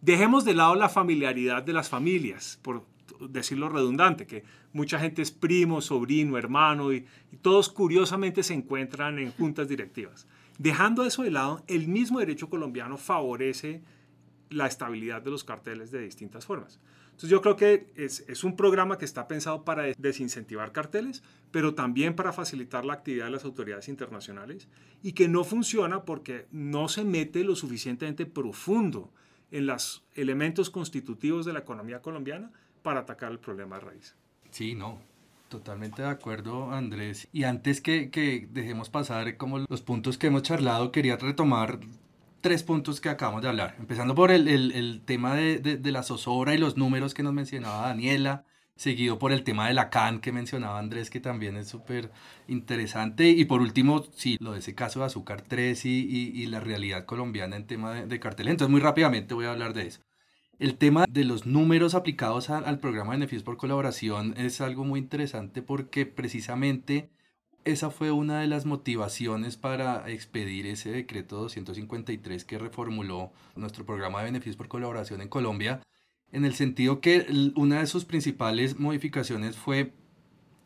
[0.00, 2.86] Dejemos de lado la familiaridad de las familias, por
[3.28, 7.06] decirlo redundante, que mucha gente es primo, sobrino, hermano y,
[7.40, 10.26] todos curiosamente se encuentran en juntas directivas.
[10.58, 13.82] Dejando eso de lado, el mismo derecho colombiano favorece
[14.52, 16.80] la estabilidad de los carteles de distintas formas.
[17.06, 21.74] Entonces yo creo que es, es, un programa que está pensado para desincentivar carteles, pero
[21.74, 24.68] también para facilitar la actividad de las autoridades internacionales
[25.02, 29.12] y que no funciona porque no se mete lo suficientemente profundo
[29.50, 32.50] en los elementos constitutivos de la economía colombiana
[32.82, 34.16] para atacar el problema de raíz.
[34.50, 34.98] Sí, no,
[35.52, 37.28] Totalmente de acuerdo, Andrés.
[37.30, 41.78] Y antes que, que, dejemos pasar como los puntos que hemos charlado, quería retomar
[42.42, 43.76] tres puntos que acabamos de hablar.
[43.78, 47.32] Empezando por el, el, tema de, de, de, la zozobra y los números que nos
[47.32, 48.44] mencionaba Daniela,
[48.76, 52.10] seguido por el tema de la CAN que mencionaba Andrés, que también es súper
[52.48, 53.30] interesante.
[53.30, 56.60] Y por último, sí, lo de ese caso de Azúcar 3 y, y, y la
[56.60, 58.48] realidad colombiana en tema de, de cartel.
[58.48, 60.00] Entonces, muy rápidamente voy a hablar de eso.
[60.58, 65.00] El tema de los números aplicados al programa de beneficios por colaboración es algo muy
[65.00, 67.10] interesante porque precisamente
[67.64, 74.18] esa fue una de las motivaciones para expedir ese decreto 253 que reformuló nuestro programa
[74.20, 75.80] de beneficios por colaboración en Colombia,
[76.32, 79.92] en el sentido que una de sus principales modificaciones fue,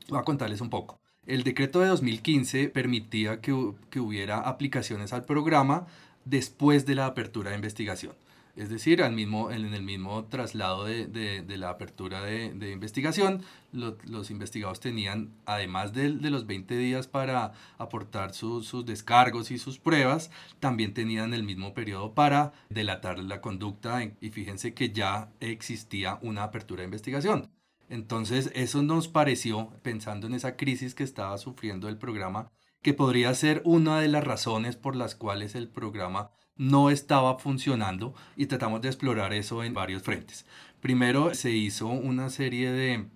[0.08, 5.24] voy a contarles un poco, el decreto de 2015 permitía que, que hubiera aplicaciones al
[5.24, 5.86] programa
[6.24, 8.14] después de la apertura de investigación.
[8.56, 13.42] Es decir, al mismo, en el mismo traslado de, de, la apertura de, de investigación,
[13.70, 20.30] los investigados tenían, además de, los 20 días para aportar sus descargos y sus pruebas,
[20.58, 26.44] también tenían el mismo periodo para delatar la conducta y fíjense que ya existía una
[26.44, 27.50] apertura de investigación.
[27.88, 32.50] Entonces, eso nos pareció, pensando en esa crisis que estaba sufriendo el programa,
[32.82, 38.14] que podría ser una de las razones por las cuales el programa no estaba funcionando
[38.36, 40.46] y tratamos de explorar eso en varios frentes.
[40.80, 43.06] Primero se hizo una serie de,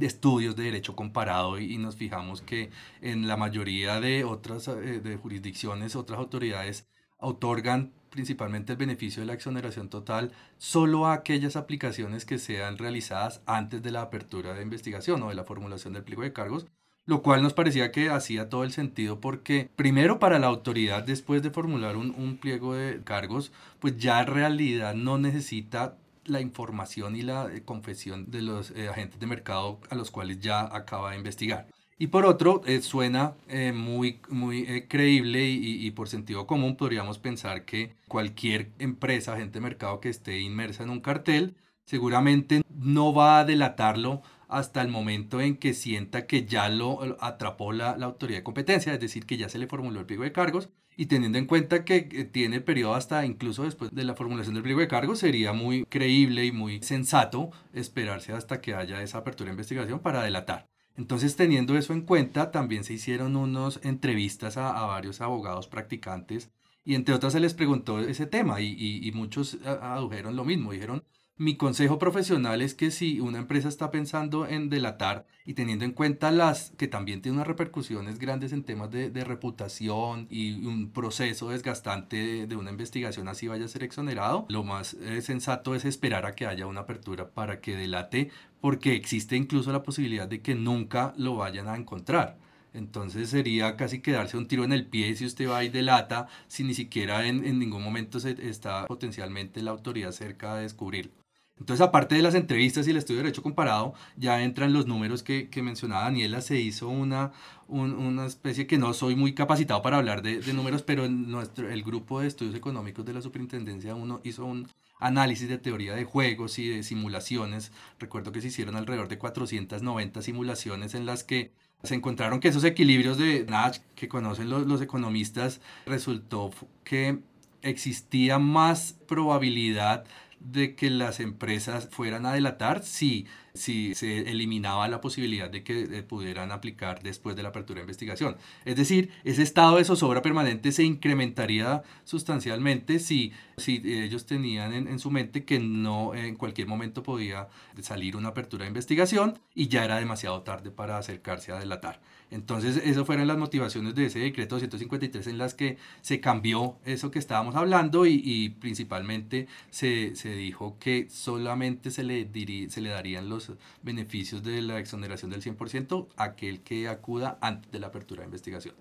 [0.00, 5.16] estudios de derecho comparado y, nos fijamos que en la mayoría de otras eh, de
[5.16, 6.86] jurisdicciones, otras autoridades
[7.18, 13.42] otorgan principalmente el beneficio de la exoneración total solo a aquellas aplicaciones que sean realizadas
[13.46, 16.66] antes de la apertura de investigación o de la formulación del pliego de cargos
[17.04, 21.42] lo cual nos parecía que hacía todo el sentido porque primero para la autoridad después
[21.42, 27.22] de formular un, pliego de cargos, pues ya en realidad no necesita la información y
[27.22, 31.16] la eh, confesión de los eh, agentes de mercado a los cuales ya acaba de
[31.16, 31.66] investigar.
[31.98, 33.34] Y por otro, eh, suena
[33.74, 39.60] muy, muy creíble y, y, por sentido común podríamos pensar que cualquier empresa, agente de
[39.60, 45.40] mercado que esté inmersa en un cartel, seguramente no va a delatarlo hasta el momento
[45.40, 49.48] en que sienta que ya lo atrapó la, autoridad de competencia, es decir, que ya
[49.48, 53.24] se le formuló el pliego de cargos y teniendo en cuenta que tiene periodo hasta
[53.24, 57.50] incluso después de la formulación del pliego de cargos, sería muy creíble y muy sensato
[57.72, 60.68] esperarse hasta que haya esa apertura de investigación para delatar.
[60.96, 66.50] Entonces, teniendo eso en cuenta, también se hicieron unas entrevistas a, varios abogados practicantes
[66.84, 71.04] y entre otras se les preguntó ese tema y, y muchos adujeron lo mismo, dijeron,
[71.42, 75.90] mi consejo profesional es que si una empresa está pensando en delatar y teniendo en
[75.90, 81.48] cuenta las que también tiene unas repercusiones grandes en temas de, reputación y un proceso
[81.48, 86.26] desgastante de, una investigación así vaya a ser exonerado, lo más eh, sensato es esperar
[86.26, 90.54] a que haya una apertura para que delate porque existe incluso la posibilidad de que
[90.54, 92.38] nunca lo vayan a encontrar.
[92.72, 96.62] Entonces sería casi quedarse un tiro en el pie si usted va y delata, si
[96.62, 101.21] ni siquiera en, ningún momento se está potencialmente la autoridad cerca de descubrirlo.
[101.62, 105.22] Entonces, aparte de las entrevistas y el estudio de derecho comparado, ya entran los números
[105.22, 106.40] que, que mencionaba Daniela.
[106.40, 107.30] Se hizo una,
[107.68, 112.20] una especie que no soy muy capacitado para hablar de, números, pero nuestro, el grupo
[112.20, 116.68] de estudios económicos de la superintendencia uno hizo un análisis de teoría de juegos y
[116.68, 117.70] de simulaciones.
[118.00, 121.52] Recuerdo que se hicieron alrededor de 490 simulaciones en las que
[121.84, 126.50] se encontraron que esos equilibrios de Nash que conocen los, los economistas resultó
[126.82, 127.20] que
[127.62, 130.04] existía más probabilidad
[130.44, 135.82] de que las empresas fueran a delatar si, si se eliminaba la posibilidad de que
[135.82, 138.36] eh, pudieran aplicar después de la apertura de investigación.
[138.64, 144.88] Es decir, ese estado de zozobra permanente se incrementaría sustancialmente si, si ellos tenían en,
[144.88, 147.48] en su mente que no en cualquier momento podía
[147.80, 152.00] salir una apertura de investigación y ya era demasiado tarde para acercarse a delatar.
[152.32, 157.10] Entonces, esas fueron las motivaciones de ese decreto 253 en las que se cambió eso
[157.10, 162.26] que estábamos hablando y, principalmente se, se, dijo que solamente se le,
[162.70, 167.70] se le darían los beneficios de la exoneración del 100% a aquel que acuda antes
[167.70, 168.74] de la apertura de investigación.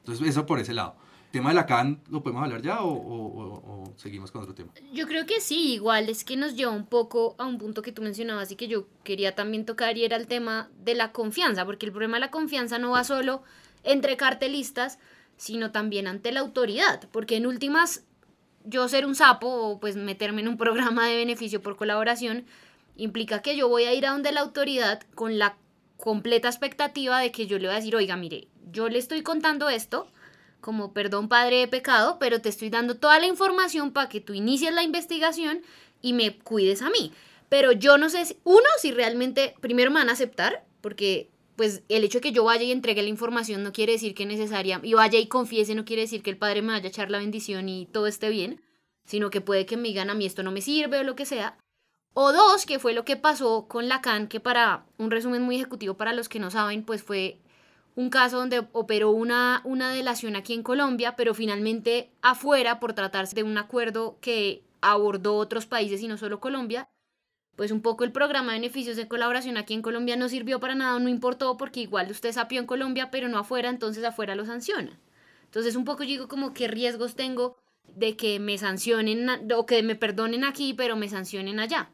[0.00, 0.96] Entonces, eso por ese lado
[1.30, 4.72] tema de Lacan lo podemos hablar ya o, o, seguimos con otro tema?
[4.92, 7.92] Yo creo que sí, igual es que nos lleva un poco a un punto que
[7.92, 11.64] tú mencionabas y que yo quería también tocar y era el tema de la confianza,
[11.64, 13.42] porque el problema de la confianza no va solo
[13.84, 14.98] entre cartelistas,
[15.36, 18.04] sino también ante la autoridad, porque en últimas
[18.64, 22.44] yo ser un sapo o pues meterme en un programa de beneficio por colaboración
[22.96, 25.56] implica que yo voy a ir a donde la autoridad con la
[25.96, 29.68] completa expectativa de que yo le voy a decir, oiga, mire, yo le estoy contando
[29.68, 30.08] esto,
[30.60, 34.34] como perdón padre de pecado, pero te estoy dando toda la información para que tú
[34.34, 35.62] inicies la investigación
[36.02, 37.12] y me cuides a mí.
[37.48, 41.82] Pero yo no sé, si, uno, si realmente primero me van a aceptar, porque pues
[41.88, 44.80] el hecho de que yo vaya y entregue la información no quiere decir que necesaria,
[44.82, 47.18] y vaya y confiese no quiere decir que el padre me vaya a echar la
[47.18, 48.62] bendición y todo esté bien,
[49.04, 51.26] sino que puede que me digan a mí esto no me sirve o lo que
[51.26, 51.58] sea.
[52.14, 55.94] O dos, que fue lo que pasó con Lacan, que para un resumen muy ejecutivo
[55.94, 57.38] para los que no saben, pues fue
[57.98, 63.34] un caso donde operó una, una delación aquí en Colombia, pero finalmente afuera, por tratarse
[63.34, 66.88] de un acuerdo que abordó otros países y no solo Colombia,
[67.56, 70.76] pues un poco el programa de beneficios de colaboración aquí en Colombia no sirvió para
[70.76, 74.46] nada, no importó porque igual usted sapió en Colombia, pero no afuera, entonces afuera lo
[74.46, 74.96] sanciona.
[75.46, 77.56] Entonces un poco digo como qué riesgos tengo
[77.96, 81.90] de que me sancionen o que me perdonen aquí, pero me sancionen allá.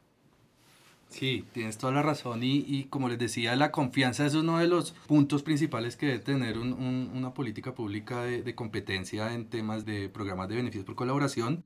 [1.08, 4.66] Sí, tienes toda la razón y, y, como les decía, la confianza es uno de
[4.66, 9.48] los puntos principales que debe tener un, un, una política pública de, de, competencia en
[9.48, 11.64] temas de programas de beneficios por colaboración.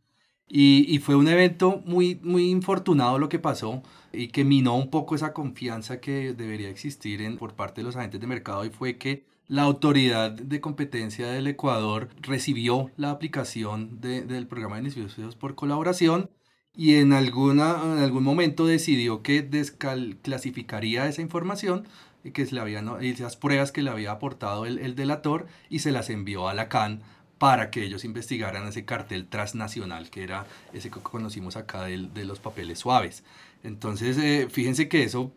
[0.48, 4.90] Y, y, fue un evento muy, muy infortunado lo que pasó y que minó un
[4.90, 8.70] poco esa confianza que debería existir en, por parte de los agentes de mercado y
[8.70, 14.83] fue que la autoridad de competencia del Ecuador recibió la aplicación de, del programa de
[14.83, 16.31] beneficios por colaboración
[16.76, 21.87] y en, alguna, en algún momento decidió que desclasificaría esa información
[22.24, 25.81] y que se le habían, esas pruebas que le había aportado el, el delator y
[25.81, 27.02] se las envió a la CAN
[27.38, 32.24] para que ellos investigaran ese cartel transnacional que era ese que conocimos acá de, de
[32.24, 33.22] los papeles suaves.
[33.62, 35.33] Entonces, eh, fíjense que eso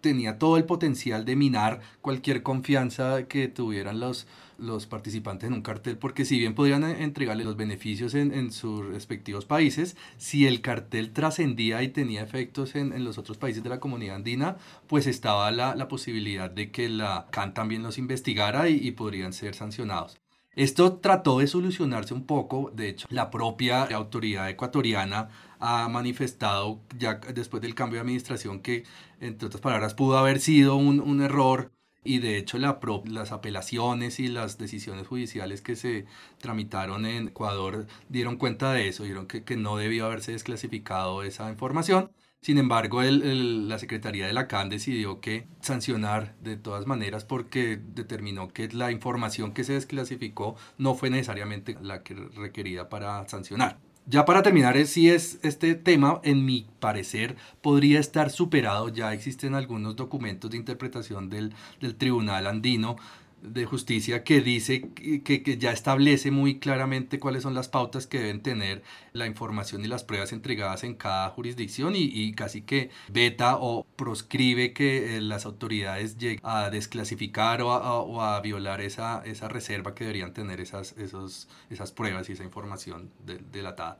[0.00, 4.26] tenía todo el potencial de minar cualquier confianza que tuvieran los,
[4.60, 8.52] los participantes en un cartel, porque si bien podrían eh, entregarle los beneficios en, en
[8.52, 13.62] sus respectivos países, si el cartel trascendía y tenía efectos en, en, los otros países
[13.62, 17.98] de la comunidad andina, pues estaba la, la posibilidad de que la CAN también los
[17.98, 20.20] investigara y, y podrían ser sancionados.
[20.56, 25.28] Esto trató de solucionarse un poco, de hecho, la propia autoridad ecuatoriana
[25.60, 28.84] ha manifestado ya después del cambio de administración que,
[29.20, 31.70] entre otras palabras, pudo haber sido un, un error
[32.04, 36.06] y de hecho la las apelaciones y las decisiones judiciales que se
[36.38, 41.50] tramitaron en Ecuador dieron cuenta de eso, dieron que, que no debió haberse desclasificado esa
[41.50, 42.10] información.
[42.42, 47.24] Sin embargo, el, el, la Secretaría de la CAN decidió que sancionar de todas maneras
[47.26, 53.28] porque determinó que la información que se desclasificó no fue necesariamente la que requerida para
[53.28, 53.78] sancionar.
[54.10, 58.88] Ya para terminar, si es este tema, en mi parecer, podría estar superado.
[58.88, 62.96] Ya existen algunos documentos de interpretación del, del Tribunal Andino
[63.42, 68.18] de Justicia que dice que, que, ya establece muy claramente cuáles son las pautas que
[68.18, 72.90] deben tener la información y las pruebas entregadas en cada jurisdicción y, y casi que
[73.08, 79.22] veta o proscribe que eh, las autoridades lleguen a desclasificar o a, a, violar esa,
[79.24, 83.98] esa reserva que deberían tener esas, esos, esas pruebas y esa información de, delatada.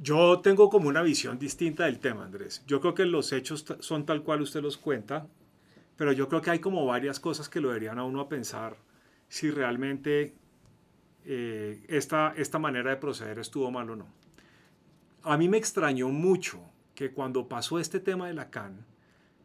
[0.00, 2.62] Yo tengo como una visión distinta del tema, Andrés.
[2.68, 5.26] Yo creo que los hechos son tal cual usted los cuenta,
[5.98, 8.76] pero yo creo que hay como varias cosas que lo deberían a uno a pensar
[9.28, 10.36] si realmente
[11.24, 14.06] eh, esta, esta manera de proceder estuvo mal o no.
[15.24, 16.60] A mí me extrañó mucho
[16.94, 18.86] que cuando pasó este tema de la CAN,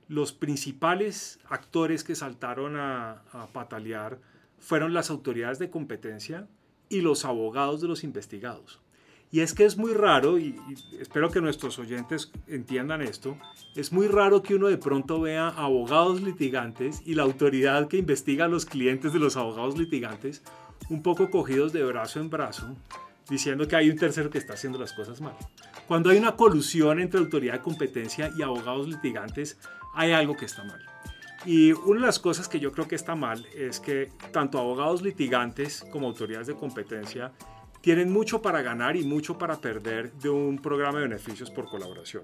[0.07, 4.19] los principales actores que saltaron a, a patalear
[4.59, 6.47] fueron las autoridades de competencia
[6.87, 8.79] y los abogados de los investigados.
[9.33, 10.55] Y es que es muy raro, y,
[10.99, 13.35] espero que nuestros oyentes entiendan esto,
[13.75, 18.45] es muy raro que uno de pronto vea abogados litigantes y la autoridad que investiga
[18.45, 20.43] a los clientes de los abogados litigantes
[20.91, 22.75] un poco cogidos de brazo en brazo,
[23.27, 25.33] diciendo que hay un tercero que está haciendo las cosas mal.
[25.87, 29.57] Cuando hay una colusión entre autoridad de competencia y abogados litigantes,
[29.95, 30.85] hay algo que está mal.
[31.43, 35.01] Y una de las cosas que yo creo que está mal es que tanto abogados
[35.01, 37.31] litigantes como autoridades de competencia
[37.83, 42.23] tienen mucho para ganar y mucho para perder de un programa de beneficios por colaboración.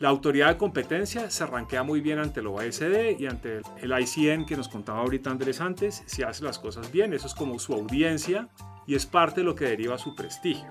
[0.00, 4.46] La autoridad de competencia se arranquea muy bien ante el OSD y ante el ICN
[4.46, 7.72] que nos contaba ahorita Andrés antes, si hace las cosas bien, eso es como su
[7.72, 8.48] audiencia
[8.84, 10.66] y es parte de lo que deriva su prestigio.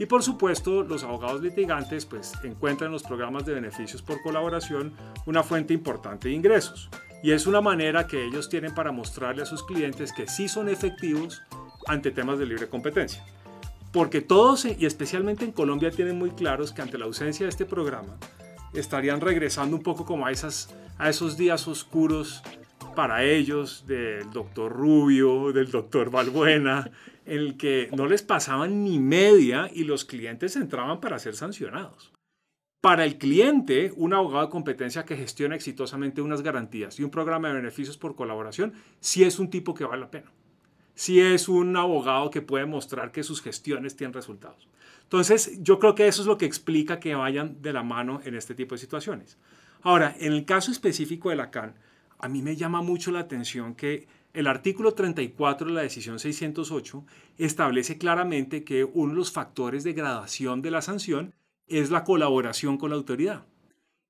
[0.00, 4.94] Y por supuesto, los abogados litigantes pues encuentran en los programas de beneficios por colaboración
[5.26, 6.90] una fuente importante de ingresos.
[7.22, 10.68] Y es una manera que ellos tienen para mostrarle a sus clientes que sí son
[10.68, 11.40] efectivos
[11.86, 13.24] ante temas de libre competencia.
[13.92, 17.64] Porque todos, y especialmente en Colombia, tienen muy claros que ante la ausencia de este
[17.64, 18.18] programa,
[18.72, 22.42] estarían regresando un poco como a, esas, a esos días oscuros
[22.94, 26.90] para ellos del doctor Rubio, del doctor Balbuena,
[27.26, 32.12] en el que no les pasaban ni media y los clientes entraban para ser sancionados.
[32.80, 37.48] Para el cliente, un abogado de competencia que gestiona exitosamente unas garantías y un programa
[37.48, 40.32] de beneficios por colaboración, sí es un tipo que vale la pena
[41.00, 44.68] si es un abogado que puede mostrar que sus gestiones tienen resultados.
[45.04, 48.34] Entonces, yo creo que eso es lo que explica que vayan de la mano en
[48.34, 49.38] este tipo de situaciones.
[49.80, 51.72] Ahora, en el caso específico de la CAN,
[52.18, 57.02] a mí me llama mucho la atención que el artículo 34 de la decisión 608
[57.38, 61.32] establece claramente que uno de los factores de gradación de la sanción
[61.66, 63.46] es la colaboración con la autoridad.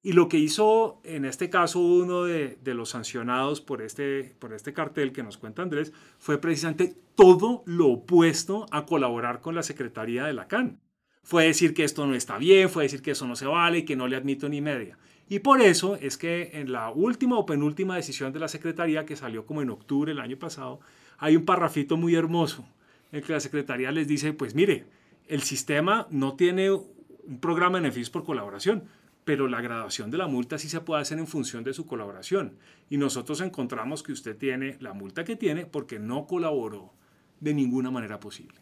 [0.02, 4.72] Y lo que hizo en este caso uno de, los sancionados por este, por este
[4.72, 10.24] cartel que nos cuenta Andrés fue precisamente todo lo opuesto a colaborar con la Secretaría
[10.24, 10.80] de la CAN.
[11.22, 13.84] Fue decir que esto no está bien, fue decir que eso no se vale y
[13.84, 14.96] que no le admito ni media.
[15.28, 19.16] Y por eso es que en la última o penúltima decisión de la Secretaría, que
[19.16, 20.80] salió como en octubre del año pasado,
[21.18, 22.66] hay un parrafito muy hermoso
[23.12, 24.86] en que la Secretaría les dice, pues mire,
[25.28, 28.84] el sistema no tiene un programa de beneficios por colaboración
[29.24, 32.58] pero la graduación de la multa sí se puede hacer en función de su colaboración.
[32.88, 36.92] Y nosotros encontramos que usted tiene la multa que tiene porque no colaboró
[37.40, 38.60] de ninguna manera posible.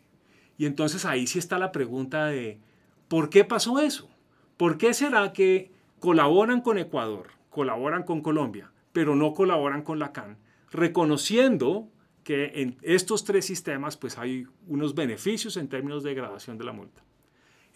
[0.56, 2.60] Y entonces ahí sí está la pregunta de,
[3.08, 4.10] ¿por qué pasó eso?
[4.56, 10.12] ¿Por qué será que colaboran con Ecuador, colaboran con Colombia, pero no colaboran con la
[10.12, 10.38] CAN,
[10.70, 11.88] reconociendo
[12.24, 16.72] que en estos tres sistemas pues hay unos beneficios en términos de gradación de la
[16.72, 17.02] multa?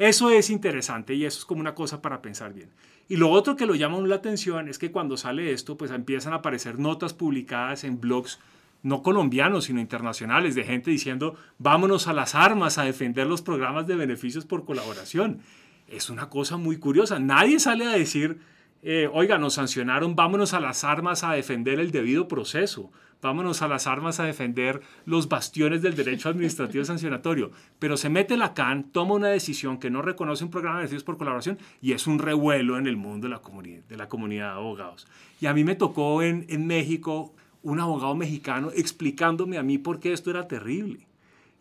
[0.03, 2.70] Eso es interesante y eso es como una cosa para pensar bien.
[3.09, 6.32] Y lo otro que lo llama la atención es que cuando sale esto, pues empiezan
[6.32, 8.40] a aparecer notas publicadas en blogs
[8.82, 13.86] no colombianos, sino internacionales, de gente diciendo, vámonos a las armas a defender los programas
[13.86, 15.38] de beneficios por colaboración.
[15.86, 17.20] Es una cosa muy curiosa.
[17.20, 18.40] Nadie sale a decir,
[18.82, 22.90] eh, oiga, nos sancionaron, vámonos a las armas a defender el debido proceso
[23.22, 27.52] vámonos a las armas a defender los bastiones del derecho administrativo sancionatorio.
[27.78, 31.04] Pero se mete la CAN, toma una decisión que no reconoce un programa de beneficios
[31.04, 35.06] por colaboración y es un revuelo en el mundo de la, comunidad, de abogados.
[35.40, 40.12] Y a mí me tocó en, México un abogado mexicano explicándome a mí por qué
[40.12, 41.06] esto era terrible.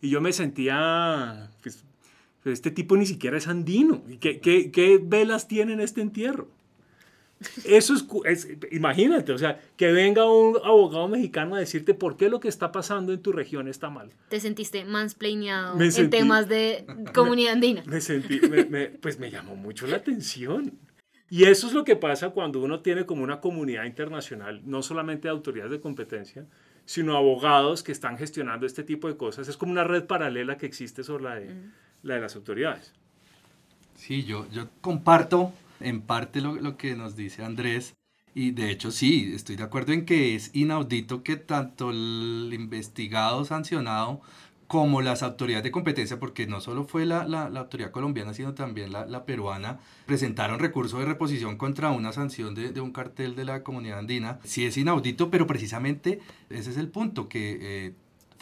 [0.00, 1.84] Y yo me sentía, pues,
[2.44, 4.02] este tipo ni siquiera es andino.
[4.20, 6.48] ¿Qué, qué, qué velas tiene en este entierro?
[7.64, 12.40] Eso es, imagínate, o sea, que venga un abogado mexicano a decirte por qué lo
[12.40, 14.12] que está pasando en tu región está mal.
[14.28, 16.84] ¿Te sentiste mansplaineado en temas de
[17.14, 17.82] comunidad andina?
[17.86, 18.40] Me sentí,
[19.00, 20.78] pues me llamó mucho la atención.
[21.30, 25.28] Y eso es lo que pasa cuando uno tiene como una comunidad internacional, no solamente
[25.28, 26.46] de autoridades de competencia,
[26.84, 29.48] sino abogados que están gestionando este tipo de cosas.
[29.48, 31.54] Es como una red paralela que existe sobre la de,
[32.02, 32.92] la de las autoridades.
[33.94, 35.52] Sí, yo, yo comparto
[35.84, 37.96] en parte lo, lo que nos dice Andrés.
[38.34, 43.44] Y de hecho sí, estoy de acuerdo en que es inaudito que tanto el investigado
[43.44, 44.22] sancionado
[44.72, 48.54] como las autoridades de competencia, porque no solo fue la, la, la autoridad colombiana, sino
[48.54, 53.44] también la, peruana, presentaron recurso de reposición contra una sanción de, de, un cartel de
[53.44, 54.38] la comunidad andina.
[54.44, 57.94] Sí es inaudito, pero precisamente ese es el punto, que eh,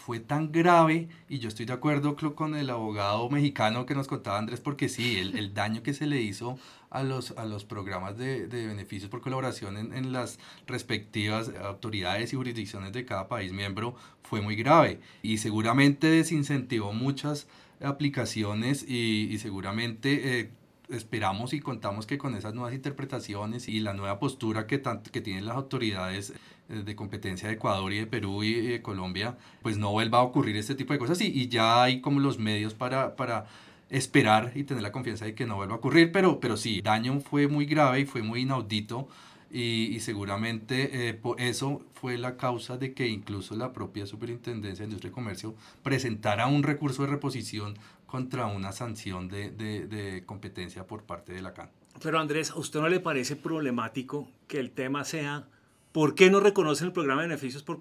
[0.04, 4.38] fue tan grave, y yo estoy de acuerdo con el abogado mexicano que nos contaba
[4.38, 6.58] Andrés, porque sí, el, el daño que se le hizo
[6.90, 12.32] a los, a los programas de, de beneficios por colaboración en, en, las respectivas autoridades
[12.32, 17.46] y jurisdicciones de cada país miembro fue muy grave y seguramente desincentivó muchas
[17.80, 20.50] aplicaciones y, y seguramente eh,
[20.90, 24.82] esperamos y contamos que con esas nuevas interpretaciones y la nueva postura que,
[25.12, 26.32] que tienen las autoridades
[26.68, 30.22] eh, de competencia de Ecuador y de Perú y de Colombia, pues no vuelva a
[30.22, 33.46] ocurrir este tipo de cosas y, y ya hay como los medios para, para
[33.90, 37.20] esperar y tener la confianza de que no vuelva a ocurrir, pero, pero sí, daño
[37.20, 39.08] fue muy grave y fue muy inaudito
[39.52, 45.10] y, seguramente eh, eso fue la causa de que incluso la propia Superintendencia de Industria
[45.10, 47.76] y Comercio presentara un recurso de reposición
[48.10, 51.70] contra una sanción de, competencia por parte de la CAN.
[52.02, 55.46] Pero Andrés, ¿a usted no le parece problemático que el tema sea
[55.92, 57.78] por qué no reconocen el programa de beneficios por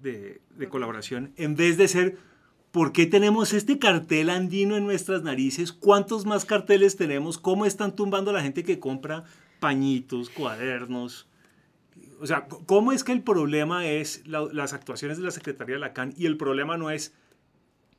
[0.00, 2.18] de, de colaboración en vez de ser
[2.70, 5.72] ¿Por qué tenemos este cartel andino en nuestras narices?
[5.72, 7.36] ¿Cuántos más carteles tenemos?
[7.36, 9.24] ¿Cómo están tumbando a la gente que compra
[9.58, 11.26] pañitos, cuadernos?
[12.20, 15.92] O sea, ¿cómo es que el problema es las actuaciones de la Secretaría de la
[15.92, 17.12] CAN y el problema no es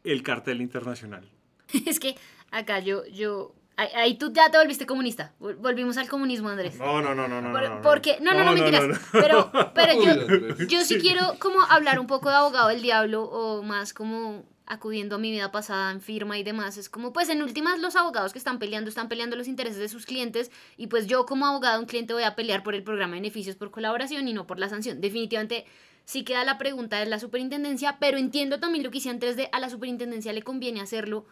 [0.06, 1.30] el cartel internacional?
[1.86, 2.16] Es que
[2.52, 3.54] acá yo, yo
[3.96, 5.34] Ahí tú ya te volviste comunista.
[5.40, 6.78] Volvimos al comunismo, Andrés.
[6.78, 7.82] No, no, no, no, no.
[7.82, 9.00] porque, no, no, no, mentiras.
[9.12, 13.64] Pero, pero yo, yo sí quiero como hablar un poco de abogado del diablo o
[13.64, 16.78] más como acudiendo a mi vida pasada en firma y demás.
[16.78, 19.90] Es como, pues en últimas los abogados que están peleando están peleando los intereses de
[19.90, 23.16] sus clientes y pues yo como abogado, un cliente voy a pelear por el programa
[23.16, 25.02] de beneficios por colaboración y no por la sanción.
[25.02, 25.66] Definitivamente
[26.06, 29.50] sí queda la pregunta de la superintendencia, pero entiendo también lo que hice antes de
[29.52, 31.26] a la superintendencia le conviene hacerlo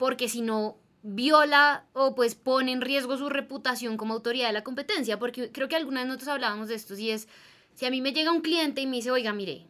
[0.00, 4.64] porque si no viola o pues pone en riesgo su reputación como autoridad de la
[4.64, 7.28] competencia, porque creo que alguna vez nosotros hablábamos de esto, y es,
[7.74, 9.66] si a mí me llega un cliente y me dice, oiga, mire,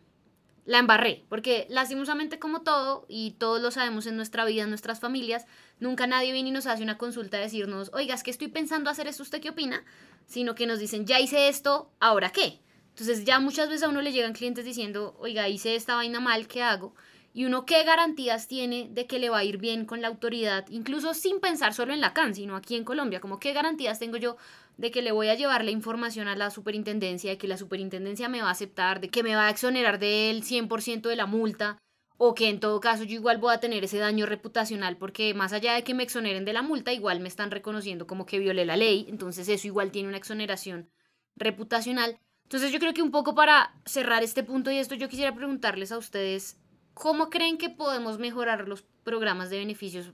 [0.67, 5.01] la embarré, porque lastimosamente como todo, y todos lo sabemos en nuestra vida, en nuestras
[5.01, 5.47] familias,
[5.81, 8.89] nunca nadie viene y nos hace una consulta a decirnos, oiga, es que estoy pensando
[8.89, 9.85] hacer esto, ¿usted qué opina?
[10.27, 12.61] Sino que nos dicen, ya hice esto, ¿ahora qué?
[12.91, 16.47] Entonces ya muchas veces a uno le llegan clientes diciendo, oiga, hice esta vaina mal,
[16.47, 16.95] ¿qué hago?
[17.33, 20.67] Y uno qué garantías tiene de que le va a ir bien con la autoridad,
[20.69, 24.17] incluso sin pensar solo en la CAN, sino aquí en Colombia, como qué garantías tengo
[24.17, 24.37] yo
[24.77, 28.29] de que le voy a llevar la información a la superintendencia, de que la superintendencia
[28.29, 31.79] me va a aceptar, de que me va a exonerar del 100% de la multa,
[32.23, 35.53] o que en todo caso yo igual voy a tener ese daño reputacional, porque más
[35.53, 38.67] allá de que me exoneren de la multa, igual me están reconociendo como que violé
[38.67, 40.91] la ley, entonces eso igual tiene una exoneración
[41.37, 42.19] reputacional.
[42.43, 45.93] Entonces yo creo que un poco para cerrar este punto y esto, yo quisiera preguntarles
[45.93, 46.60] a ustedes,
[47.01, 50.13] ¿cómo creen que podemos mejorar los programas de beneficios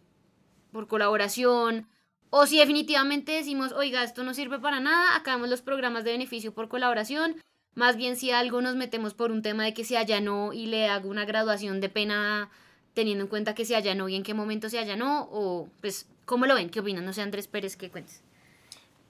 [0.71, 1.89] por colaboración?
[2.31, 6.55] O si definitivamente decimos, oiga, esto no sirve para nada, acabamos los programas de beneficio
[6.55, 7.35] por colaboración.
[7.75, 10.89] Más bien si algo nos metemos por un tema de que se allanó y le
[10.89, 12.51] hago una graduación de pena
[12.95, 16.47] teniendo en cuenta que se allanó y en qué momento se allanó, o pues, ¿cómo
[16.47, 16.71] lo ven?
[16.71, 17.05] ¿Qué opinan?
[17.05, 18.23] No sé, Andrés Pérez, ¿qué cuentes?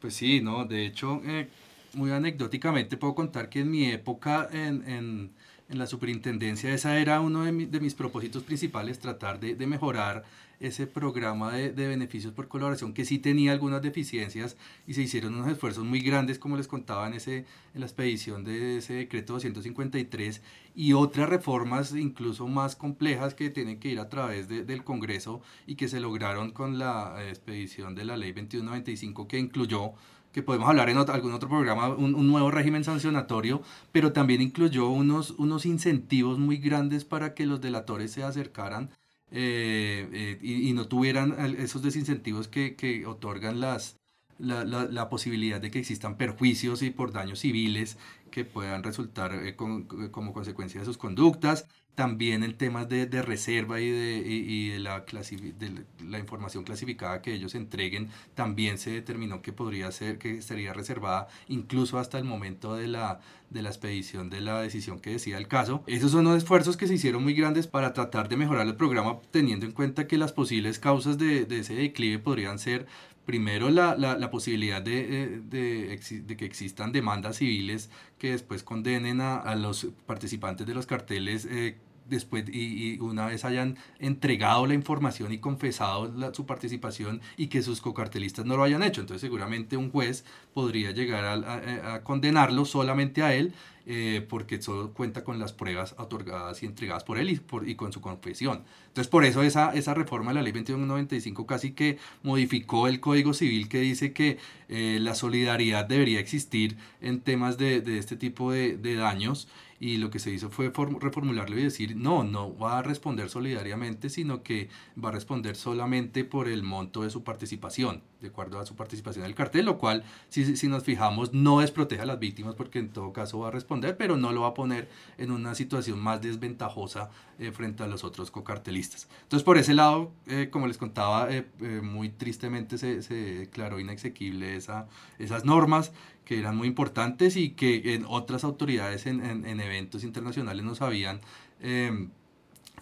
[0.01, 1.49] Pues sí, no, de hecho, eh,
[1.93, 5.31] muy anecdóticamente puedo contar que en mi época en, en,
[5.69, 10.25] en la superintendencia, esa era uno de, de mis propósitos principales, tratar de, de mejorar
[10.61, 14.57] ese programa de, de, beneficios por colaboración que sí tenía algunas deficiencias
[14.87, 17.45] y se hicieron unos esfuerzos muy grandes, como les contaba en, ese,
[17.75, 20.41] en la expedición de ese decreto 253
[20.75, 25.43] y otras reformas incluso más complejas que tienen que ir a través de, del Congreso
[25.67, 29.93] y que se lograron con la expedición de la ley 2195 que incluyó
[30.37, 34.91] que podemos hablar en algún otro programa, un, un, nuevo régimen sancionatorio, pero también incluyó
[34.91, 38.91] unos, unos incentivos muy grandes para que los delatores se acercaran
[39.31, 43.97] eh, eh, y, y, no tuvieran esos desincentivos que, que otorgan las,
[44.39, 47.97] la, la, la, posibilidad de que existan perjuicios y por daños civiles
[48.31, 51.67] que puedan resultar eh, con, como consecuencia de sus conductas.
[51.97, 56.63] También en temas de, de reserva y, de, y, y de, la de la información
[56.63, 62.19] clasificada que ellos entreguen, también se determinó que podría ser, que estaría reservada incluso hasta
[62.19, 63.21] el momento de la,
[63.51, 65.83] de la expedición de la decisión que decía el caso.
[65.87, 69.19] Esos son los esfuerzos que se hicieron muy grandes para tratar de mejorar el programa,
[69.31, 72.87] teniendo en cuenta que las posibles causas de, de ese declive podrían ser
[73.25, 79.21] primero la, la, la posibilidad de, de, de, que existan demandas civiles que después condenen
[79.21, 81.77] a, a los participantes de los carteles eh,
[82.09, 87.63] después y, y, una vez hayan entregado la información y confesado su participación y que
[87.63, 89.01] sus cocartelistas no lo hayan hecho.
[89.01, 93.53] Entonces seguramente un juez podría llegar a, a, a condenarlo solamente a él
[93.89, 97.77] eh, porque solo cuenta con las pruebas otorgadas y entregadas por él y, por, y
[97.77, 98.65] con su confesión.
[98.89, 103.33] Entonces, por eso esa, esa reforma de la ley 2195 casi que modificó el Código
[103.33, 104.39] Civil que dice que
[104.69, 109.47] eh, la solidaridad debería existir en temas de, de este tipo de, de daños
[109.81, 114.11] y lo que se hizo fue reformularlo y decir, no, no va a responder solidariamente,
[114.11, 114.69] sino que
[115.03, 119.25] va a responder solamente por el monto de su participación, de acuerdo a su participación
[119.25, 122.79] en el cartel, lo cual, si, si nos fijamos, no desprotege a las víctimas porque
[122.79, 125.99] en todo caso va a responder, pero no lo va a poner en una situación
[125.99, 129.09] más desventajosa eh, frente a los otros cocartelistas.
[129.23, 131.45] Entonces, por ese lado, eh, como les contaba, eh,
[131.83, 135.93] muy tristemente se, se declaró inexequible esa, esas normas
[136.27, 140.83] que eran muy importantes y que en otras autoridades en, en, en eventos internacionales nos
[140.83, 141.21] habían
[141.61, 142.09] eh,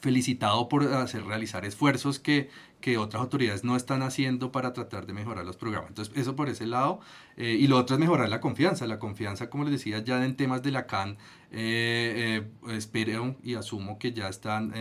[0.05, 2.51] felicitado por hacer realizar esfuerzos que,
[2.83, 5.89] que otras autoridades no están haciendo para tratar de mejorar los programas.
[5.89, 7.01] Entonces, eso por ese lado.
[7.39, 8.87] Eh, y lo otro es mejorar la confianza.
[8.87, 11.17] La confianza, como les decía, ya en temas de la CAN,
[11.51, 14.75] eh, eh, espero y asumo que ya están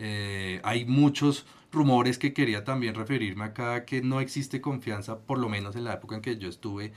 [0.00, 5.48] eh, hay muchos rumores que quería también referirme acá, que no existe confianza, por lo
[5.48, 6.92] menos en la época en que yo estuve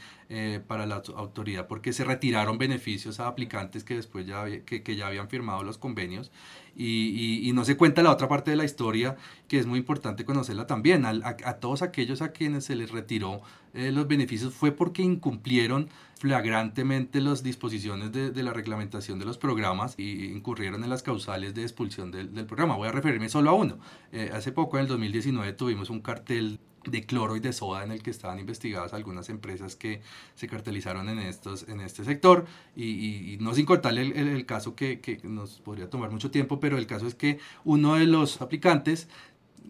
[0.67, 5.29] para la autoridad, porque se retiraron beneficios a aplicantes que después ya, que ya habían
[5.29, 6.31] firmado los convenios
[6.75, 9.15] y, no se cuenta la otra parte de la historia
[9.47, 11.05] que es muy importante conocerla también.
[11.05, 13.41] A, todos aquellos a quienes se les retiró
[13.73, 19.37] eh, los beneficios fue porque incumplieron flagrantemente las disposiciones de, de, la reglamentación de los
[19.37, 22.75] programas y incurrieron en las causales de expulsión del, del programa.
[22.75, 23.77] Voy a referirme solo a uno.
[24.11, 27.91] Eh, hace poco, en el 2019, tuvimos un cartel de cloro y de soda en
[27.91, 30.01] el que estaban investigadas algunas empresas que
[30.35, 32.45] se cartelizaron en, estos, en este sector.
[32.75, 36.87] Y, y, no sin contarle el, caso que, nos podría tomar mucho tiempo, pero el
[36.87, 39.07] caso es que uno de los aplicantes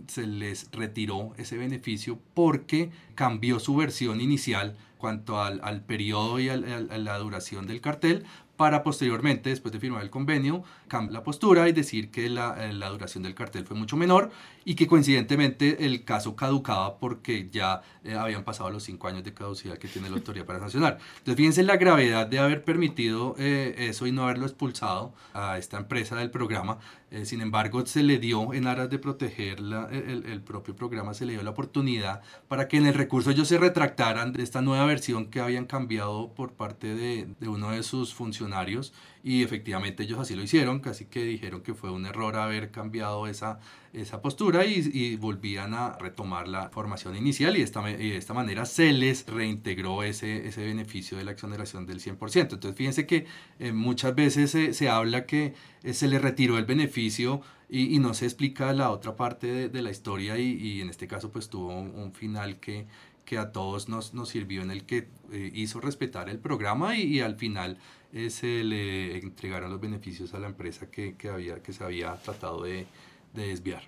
[0.08, 6.50] se les retiró ese beneficio porque cambió su versión inicial cuanto al, al periodo y
[6.50, 8.26] al, a la duración del cartel
[8.58, 12.90] para posteriormente, después de firmar el convenio, cambiar la postura y decir que la, la,
[12.90, 14.32] duración del cartel fue mucho menor
[14.66, 19.34] y que coincidentemente el caso caducaba porque ya eh, habían pasado los cinco años de
[19.34, 20.98] caducidad que tiene la autoridad para sancionar.
[21.18, 25.78] Entonces fíjense la gravedad de haber permitido eh, eso y no haberlo expulsado a esta
[25.78, 26.80] empresa del programa.
[27.12, 31.14] Eh, sin embargo, se le dio en aras de proteger la, el, el, propio programa,
[31.14, 34.62] se le dio la oportunidad para que en el recurso ellos se retractaran de esta
[34.62, 38.94] nueva versión que habían cambiado por parte de, de uno de sus funcionarios
[39.24, 43.28] y efectivamente ellos así lo hicieron, casi que dijeron que fue un error haber cambiado
[43.28, 43.60] esa,
[43.94, 48.18] esa postura y, y volvían a retomar la formación inicial y de esta, y de
[48.18, 52.42] esta manera se les reintegró ese, ese beneficio de la exoneración del 100%.
[52.42, 53.26] Entonces fíjense que
[53.60, 58.00] eh, muchas veces se, se habla que eh, se le retiró el beneficio y, y,
[58.00, 61.32] no se explica la otra parte de, de la historia y, y, en este caso
[61.32, 62.86] pues tuvo un, un final que,
[63.26, 67.04] que a todos nos, nos sirvió en el que eh, hizo respetar el programa y,
[67.04, 67.78] y al final
[68.12, 72.16] eh, se le entregaron los beneficios a la empresa que, que, había, que se había
[72.18, 72.86] tratado de,
[73.34, 73.84] de desviar.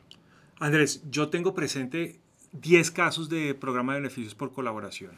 [0.59, 2.19] Andrés, yo tengo presente
[2.53, 5.11] 10 casos de programa de beneficios por colaboración.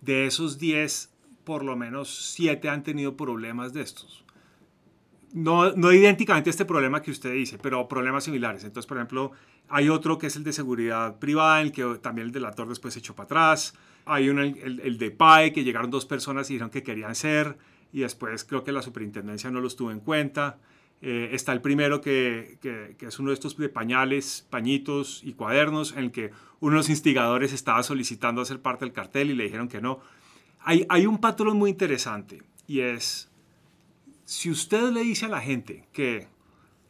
[0.00, 1.10] De esos 10,
[1.44, 4.24] por lo menos 7 han tenido problemas de estos.
[5.32, 8.64] No, no idénticamente este problema que usted dice, pero problemas similares.
[8.64, 9.32] Entonces, por ejemplo,
[9.68, 13.00] hay otro que es el de seguridad privada, el que también el delator después se
[13.00, 13.74] echó para atrás.
[14.06, 17.58] Hay uno, el, el de PAE, que llegaron dos personas y dijeron que querían ser,
[17.92, 20.58] y después creo que la superintendencia no los tuvo en cuenta.
[21.00, 25.92] Eh, está el primero que, que, es uno de estos de pañales, pañitos y cuadernos,
[25.92, 29.44] en el que uno de los instigadores estaba solicitando hacer parte del cartel y le
[29.44, 30.00] dijeron que no.
[30.60, 33.30] Hay, hay un patrón muy interesante y es,
[34.24, 36.26] si usted le dice a la gente que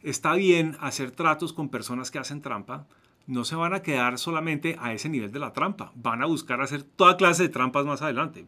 [0.01, 2.87] está bien hacer tratos con personas que hacen trampa,
[3.27, 6.61] no se van a quedar solamente a ese nivel de la trampa, van a buscar
[6.61, 8.47] hacer toda clase de trampas más adelante.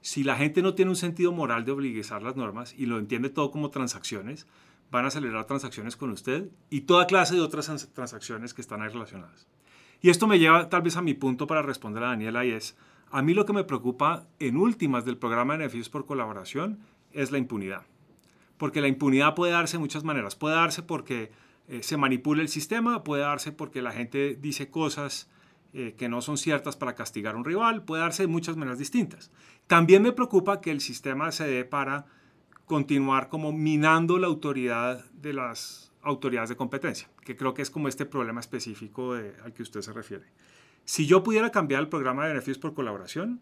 [0.00, 3.28] Si la gente no tiene un sentido moral de obligar las normas y lo entiende
[3.30, 4.48] todo como transacciones,
[4.90, 8.88] van a acelerar transacciones con usted y toda clase de otras transacciones que están ahí
[8.88, 9.46] relacionadas.
[10.02, 12.76] Y esto me lleva tal vez a mi punto para responder a Daniela y es,
[13.10, 16.80] a mí lo que me preocupa en últimas del programa de beneficios por colaboración
[17.12, 17.82] es la impunidad.
[18.56, 20.36] Porque la impunidad puede darse de muchas maneras.
[20.36, 21.32] Puede darse porque
[21.68, 25.28] eh, se manipula el sistema, puede darse porque la gente dice cosas
[25.72, 28.78] eh, que no son ciertas para castigar a un rival, puede darse de muchas maneras
[28.78, 29.30] distintas.
[29.66, 32.06] También me preocupa que el sistema se dé para
[32.70, 37.88] continuar como minando la autoridad de las autoridades de competencia, que creo que es como
[37.88, 40.26] este problema específico de, al que usted se refiere.
[40.84, 43.40] Si yo pudiera cambiar el programa de beneficios por colaboración,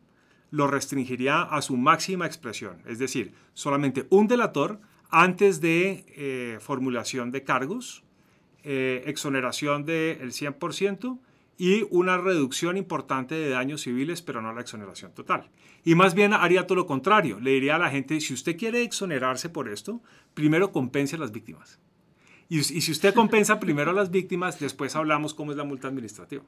[0.50, 7.30] lo restringiría a su máxima expresión, es decir, solamente un delator antes de eh, formulación
[7.30, 8.04] de cargos,
[8.64, 11.18] eh, exoneración del 100%
[11.58, 15.50] y una reducción importante de daños civiles, pero no la exoneración total.
[15.84, 17.40] Y más bien haría todo lo contrario.
[17.40, 20.00] Le diría a la gente, si usted quiere exonerarse por esto,
[20.34, 21.80] primero compense a las víctimas.
[22.48, 25.88] Y, y si usted compensa primero a las víctimas, después hablamos cómo es la multa
[25.88, 26.44] administrativa.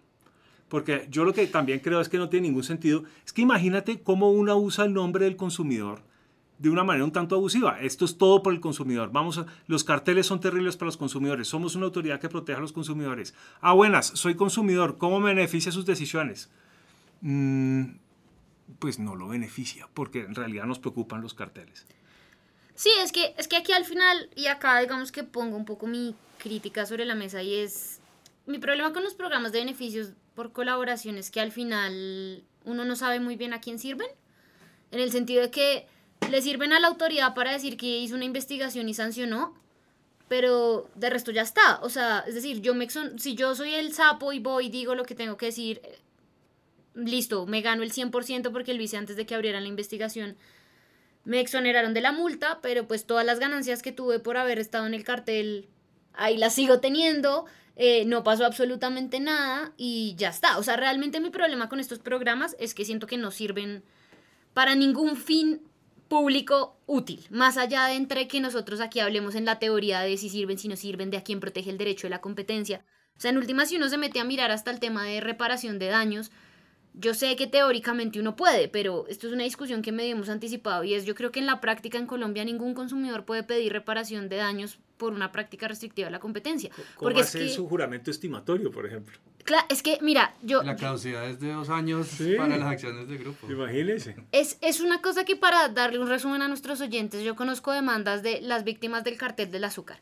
[0.68, 3.02] Porque yo lo que también creo es que no tiene ningún sentido.
[3.26, 6.02] Es que imagínate cómo uno usa el nombre del consumidor
[6.60, 7.80] de una manera un tanto abusiva.
[7.80, 9.10] Esto es todo por el consumidor.
[9.10, 11.48] Vamos a, los carteles son terribles para los consumidores.
[11.48, 13.34] Somos una autoridad que protege a los consumidores.
[13.62, 14.98] Ah, buenas, soy consumidor.
[14.98, 16.50] ¿Cómo me beneficia sus decisiones?
[17.22, 17.92] Mm,
[18.78, 21.86] pues no lo beneficia, porque en realidad nos preocupan los carteles.
[22.74, 25.86] Sí, es que, es que aquí al final, y acá digamos que pongo un poco
[25.86, 28.00] mi crítica sobre la mesa, y es
[28.46, 32.96] mi problema con los programas de beneficios por colaboración es que al final uno no
[32.96, 34.08] sabe muy bien a quién sirven,
[34.90, 35.86] en el sentido de que
[36.28, 39.54] le sirven a la autoridad para decir que hizo una investigación y sancionó,
[40.28, 41.80] pero de resto ya está.
[41.82, 44.94] O sea, es decir, yo me si yo soy el sapo y voy y digo
[44.94, 45.80] lo que tengo que decir,
[46.94, 50.36] listo, me gano el 100% porque lo hice antes de que abrieran la investigación.
[51.24, 54.86] Me exoneraron de la multa, pero pues todas las ganancias que tuve por haber estado
[54.86, 55.68] en el cartel,
[56.14, 57.46] ahí las sigo teniendo.
[57.76, 60.58] Eh, no pasó absolutamente nada y ya está.
[60.58, 63.82] O sea, realmente mi problema con estos programas es que siento que no sirven
[64.52, 65.62] para ningún fin
[66.10, 70.28] público útil, más allá de entre que nosotros aquí hablemos en la teoría de si
[70.28, 72.84] sirven, si no sirven, de a quién protege el derecho de la competencia.
[73.16, 75.78] O sea, en última, si uno se mete a mirar hasta el tema de reparación
[75.78, 76.32] de daños,
[76.94, 80.82] yo sé que teóricamente uno puede, pero esto es una discusión que me hemos anticipado
[80.82, 84.28] y es yo creo que en la práctica en Colombia ningún consumidor puede pedir reparación
[84.28, 86.70] de daños por una práctica restrictiva de la competencia.
[86.70, 89.16] ¿Cómo porque hace su juramento estimatorio, por ejemplo?
[89.44, 90.62] Claro, es que, mira, yo...
[90.62, 93.50] La caducidad es de dos años para las acciones de grupo.
[93.50, 94.16] Imagínese.
[94.32, 98.22] Es, es una cosa que para darle un resumen a nuestros oyentes, yo conozco demandas
[98.22, 100.00] de las víctimas del cartel del azúcar.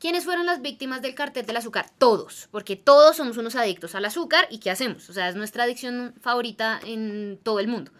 [0.00, 1.90] ¿Quiénes fueron las víctimas del cartel del azúcar?
[1.98, 5.10] Todos, porque todos somos unos adictos al azúcar y ¿qué hacemos?
[5.10, 7.92] O sea, es nuestra adicción favorita en todo el mundo.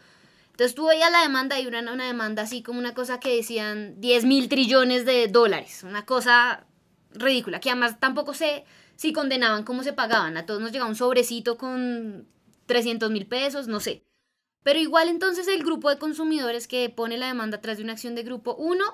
[0.52, 4.00] Entonces tú veías la demanda y una, una demanda así como una cosa que decían
[4.00, 6.64] 10 mil trillones de dólares, una cosa
[7.12, 8.64] ridícula, que además tampoco sé
[9.00, 10.36] si condenaban cómo se pagaban.
[10.36, 12.28] A todos nos llegaba un sobrecito con
[12.66, 14.04] 300 mil pesos, no sé.
[14.62, 18.14] Pero igual entonces el grupo de consumidores que pone la demanda tras de una acción
[18.14, 18.84] de grupo 1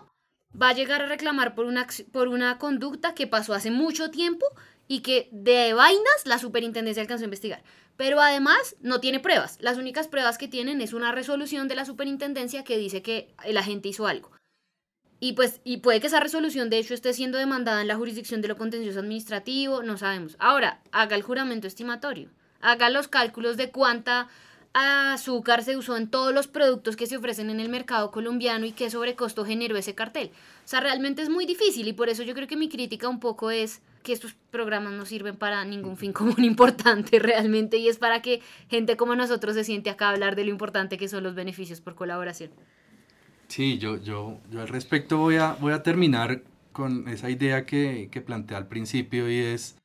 [0.62, 4.46] va a llegar a reclamar por una, por una conducta que pasó hace mucho tiempo
[4.86, 7.64] y que de vainas la superintendencia alcanzó a investigar.
[7.96, 9.58] Pero además no tiene pruebas.
[9.60, 13.56] Las únicas pruebas que tienen es una resolución de la superintendencia que dice que el
[13.56, 14.30] agente hizo algo.
[15.18, 18.42] Y pues, y puede que esa resolución de hecho esté siendo demandada en la jurisdicción
[18.42, 20.36] de lo contencioso administrativo, no sabemos.
[20.38, 22.28] Ahora, haga el juramento estimatorio,
[22.60, 24.28] haga los cálculos de cuánta
[24.78, 28.72] azúcar se usó en todos los productos que se ofrecen en el mercado colombiano y
[28.72, 30.30] qué sobrecosto generó ese cartel.
[30.64, 33.18] O sea, realmente es muy difícil y por eso yo creo que mi crítica un
[33.18, 37.96] poco es que estos programas no sirven para ningún fin común importante realmente y es
[37.96, 41.24] para que gente como nosotros se siente acá a hablar de lo importante que son
[41.24, 42.50] los beneficios por colaboración.
[43.48, 46.42] Sí, yo, yo, yo al respecto voy a, voy a terminar
[46.72, 49.76] con esa idea que, que planteé al principio y es,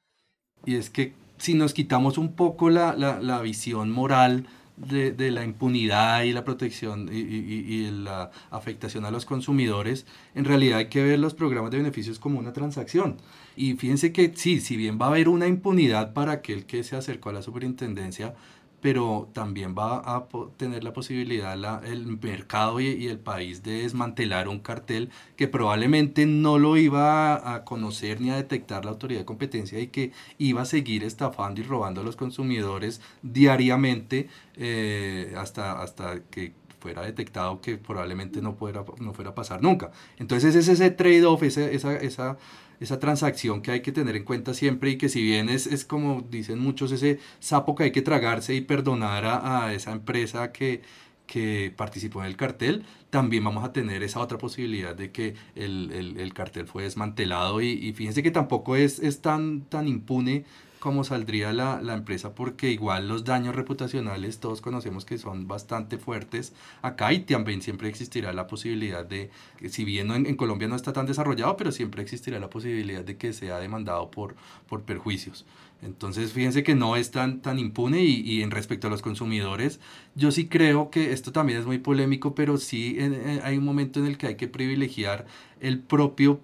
[0.65, 4.47] y es que si nos quitamos un poco la, la, la visión moral
[4.77, 10.05] de, de, la impunidad y la protección y, y, y, la afectación a los consumidores,
[10.33, 13.17] en realidad hay que ver los programas de beneficios como una transacción.
[13.55, 16.95] Y fíjense que sí, si bien va a haber una impunidad para aquel que se
[16.95, 18.33] acercó a la superintendencia,
[18.81, 20.27] pero también va a
[20.57, 26.25] tener la posibilidad la, el mercado y, el país de desmantelar un cartel que probablemente
[26.25, 30.61] no lo iba a, conocer ni a detectar la autoridad de competencia y que iba
[30.61, 37.61] a seguir estafando y robando a los consumidores diariamente eh, hasta, hasta que fuera detectado
[37.61, 39.91] que probablemente no fuera, no fuera a pasar nunca.
[40.17, 42.37] Entonces es ese trade-off, esa, esa
[42.81, 45.85] esa transacción que hay que tener en cuenta siempre y que si bien es, es
[45.85, 50.51] como dicen muchos, ese sapo que hay que tragarse y perdonar a, a esa empresa
[50.51, 50.81] que,
[51.27, 55.91] que participó en el cartel, también vamos a tener esa otra posibilidad de que el,
[55.93, 60.43] el, el cartel fue desmantelado y, y, fíjense que tampoco es, es tan, tan impune
[60.81, 65.97] cómo saldría la, la, empresa, porque igual los daños reputacionales todos conocemos que son bastante
[65.97, 69.29] fuertes acá y también siempre existirá la posibilidad de,
[69.69, 73.15] si bien en, en, Colombia no está tan desarrollado, pero siempre existirá la posibilidad de
[73.15, 74.35] que sea demandado por,
[74.67, 75.45] por perjuicios.
[75.83, 79.79] Entonces, fíjense que no es tan, tan impune y, y, en respecto a los consumidores,
[80.15, 83.99] yo sí creo que esto también es muy polémico, pero sí en, hay un momento
[83.99, 85.25] en el que hay que privilegiar
[85.59, 86.39] el propio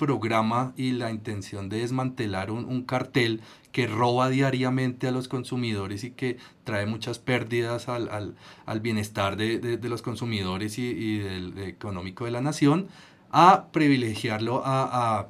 [0.00, 6.04] programa y la intención de desmantelar un, un, cartel que roba diariamente a los consumidores
[6.04, 8.34] y que trae muchas pérdidas al, al,
[8.64, 12.88] al bienestar de, de, los consumidores y, del de económico de la nación,
[13.30, 15.28] a privilegiarlo a, a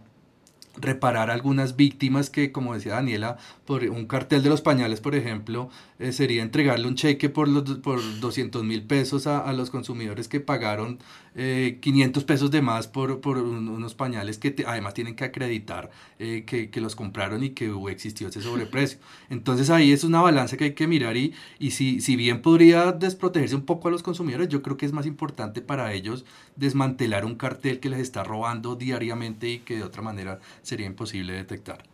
[0.77, 5.69] reparar algunas víctimas que, como decía Daniela, por un cartel de los pañales, por ejemplo,
[6.01, 10.29] eh, sería entregarle un cheque por, los, por 200 mil pesos a, a, los consumidores
[10.29, 10.99] que pagaron
[11.35, 15.91] eh, 500 pesos de más por, por un, unos pañales que además tienen que acreditar
[16.19, 18.99] eh, que, que, los compraron y que existió ese sobreprecio.
[19.29, 22.93] Entonces ahí es una balanza que hay que mirar y, y si, si bien podría
[22.93, 26.25] desprotegerse un poco a los consumidores, yo creo que es más importante para ellos
[26.57, 31.35] desmantelar un cartel que les está robando diariamente y que de otra manera sería imposible
[31.35, 31.90] detectar.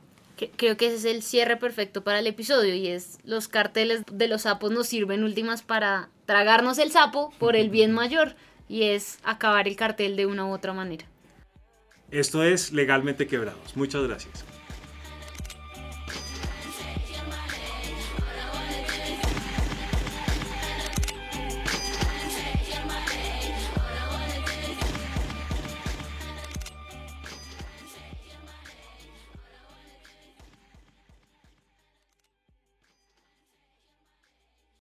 [0.57, 4.29] Creo que ese es el cierre perfecto para el episodio y es los carteles de
[4.29, 8.37] los sapos nos sirven últimas para tragarnos el sapo por el bien mayor
[8.69, 11.07] y es acabar el cartel de una u otra manera.
[12.11, 13.77] Esto es Legalmente Quebrados.
[13.77, 14.45] Muchas gracias.